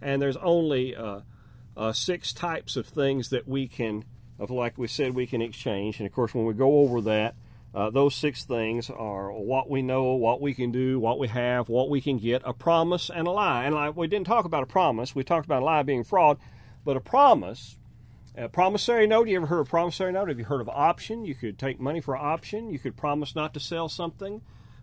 and 0.00 0.22
there's 0.22 0.36
only 0.36 0.94
uh, 0.94 1.20
uh, 1.76 1.92
six 1.92 2.32
types 2.32 2.76
of 2.76 2.86
things 2.86 3.30
that 3.30 3.48
we 3.48 3.66
can, 3.66 4.04
of 4.38 4.48
like 4.48 4.78
we 4.78 4.86
said, 4.86 5.14
we 5.14 5.26
can 5.26 5.42
exchange. 5.42 5.98
And 5.98 6.06
of 6.06 6.12
course, 6.12 6.32
when 6.34 6.44
we 6.44 6.54
go 6.54 6.78
over 6.78 7.00
that, 7.00 7.34
uh, 7.74 7.90
those 7.90 8.14
six 8.14 8.44
things 8.44 8.90
are 8.90 9.32
what 9.32 9.70
we 9.70 9.82
know, 9.82 10.12
what 10.14 10.40
we 10.40 10.54
can 10.54 10.70
do, 10.70 11.00
what 11.00 11.18
we 11.18 11.28
have, 11.28 11.68
what 11.68 11.88
we 11.88 12.00
can 12.00 12.18
get, 12.18 12.42
a 12.44 12.52
promise, 12.52 13.10
and 13.10 13.26
a 13.26 13.30
lie. 13.30 13.64
And 13.64 13.74
like, 13.74 13.96
we 13.96 14.06
didn't 14.06 14.26
talk 14.26 14.44
about 14.44 14.62
a 14.62 14.66
promise. 14.66 15.14
We 15.14 15.24
talked 15.24 15.46
about 15.46 15.62
a 15.62 15.64
lie 15.64 15.82
being 15.82 16.04
fraud, 16.04 16.38
but 16.84 16.96
a 16.96 17.00
promise 17.00 17.76
a 18.34 18.48
promissory 18.48 19.06
note, 19.06 19.28
you 19.28 19.36
ever 19.36 19.46
heard 19.46 19.60
of 19.60 19.66
a 19.66 19.70
promissory 19.70 20.10
note? 20.10 20.28
Have 20.28 20.38
you 20.38 20.46
heard 20.46 20.62
of 20.62 20.68
option? 20.70 21.26
You 21.26 21.34
could 21.34 21.58
take 21.58 21.78
money 21.78 22.00
for 22.00 22.16
option. 22.16 22.70
You 22.70 22.78
could 22.78 22.96
promise 22.96 23.34
not 23.34 23.52
to 23.54 23.60
sell 23.60 23.90
something 23.90 24.40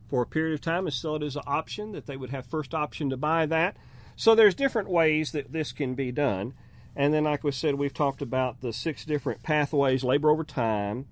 for 0.08 0.22
a 0.22 0.28
period 0.28 0.54
of 0.54 0.62
time 0.62 0.86
and 0.86 0.94
sell 0.94 1.16
it 1.16 1.24
as 1.24 1.36
an 1.36 1.44
option, 1.48 1.92
that 1.94 2.06
they 2.06 2.16
would 2.18 2.30
have 2.30 2.46
first 2.46 2.76
option 2.76 3.10
to 3.10 3.18
buy 3.18 3.48
that. 3.48 3.76
So 4.16 4.36
there's 4.36 4.54
different 4.54 4.90
ways 4.90 5.32
that 5.32 5.52
this 5.52 5.72
can 5.72 5.96
be 5.96 6.12
done. 6.12 6.54
And 6.96 7.14
then, 7.14 7.24
like 7.24 7.44
we 7.44 7.52
said, 7.52 7.76
we've 7.76 7.94
talked 7.94 8.22
about 8.22 8.62
the 8.62 8.74
six 8.74 9.04
different 9.04 9.42
pathways 9.42 10.04
labor 10.04 10.30
over 10.30 10.44
time, 10.44 11.08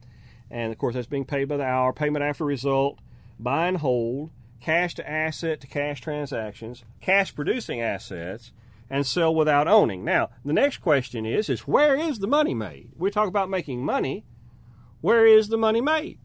And 0.49 0.71
of 0.71 0.77
course, 0.77 0.95
that's 0.95 1.07
being 1.07 1.25
paid 1.25 1.45
by 1.45 1.57
the 1.57 1.63
hour, 1.63 1.93
payment 1.93 2.23
after 2.23 2.45
result, 2.45 2.99
buy 3.39 3.67
and 3.67 3.77
hold, 3.77 4.31
cash 4.59 4.95
to 4.95 5.09
asset 5.09 5.61
to 5.61 5.67
cash 5.67 6.01
transactions, 6.01 6.83
cash 7.01 7.35
producing 7.35 7.81
assets, 7.81 8.51
and 8.89 9.05
sell 9.05 9.33
without 9.35 9.67
owning. 9.67 10.03
Now, 10.03 10.29
the 10.45 10.53
next 10.53 10.77
question 10.77 11.25
is 11.25 11.49
is 11.49 11.61
where 11.61 11.95
is 11.95 12.19
the 12.19 12.27
money 12.27 12.53
made? 12.53 12.91
We 12.95 13.11
talk 13.11 13.27
about 13.27 13.49
making 13.49 13.83
money. 13.83 14.25
Where 15.01 15.27
is 15.27 15.49
the 15.49 15.57
money 15.57 15.81
made? 15.81 16.19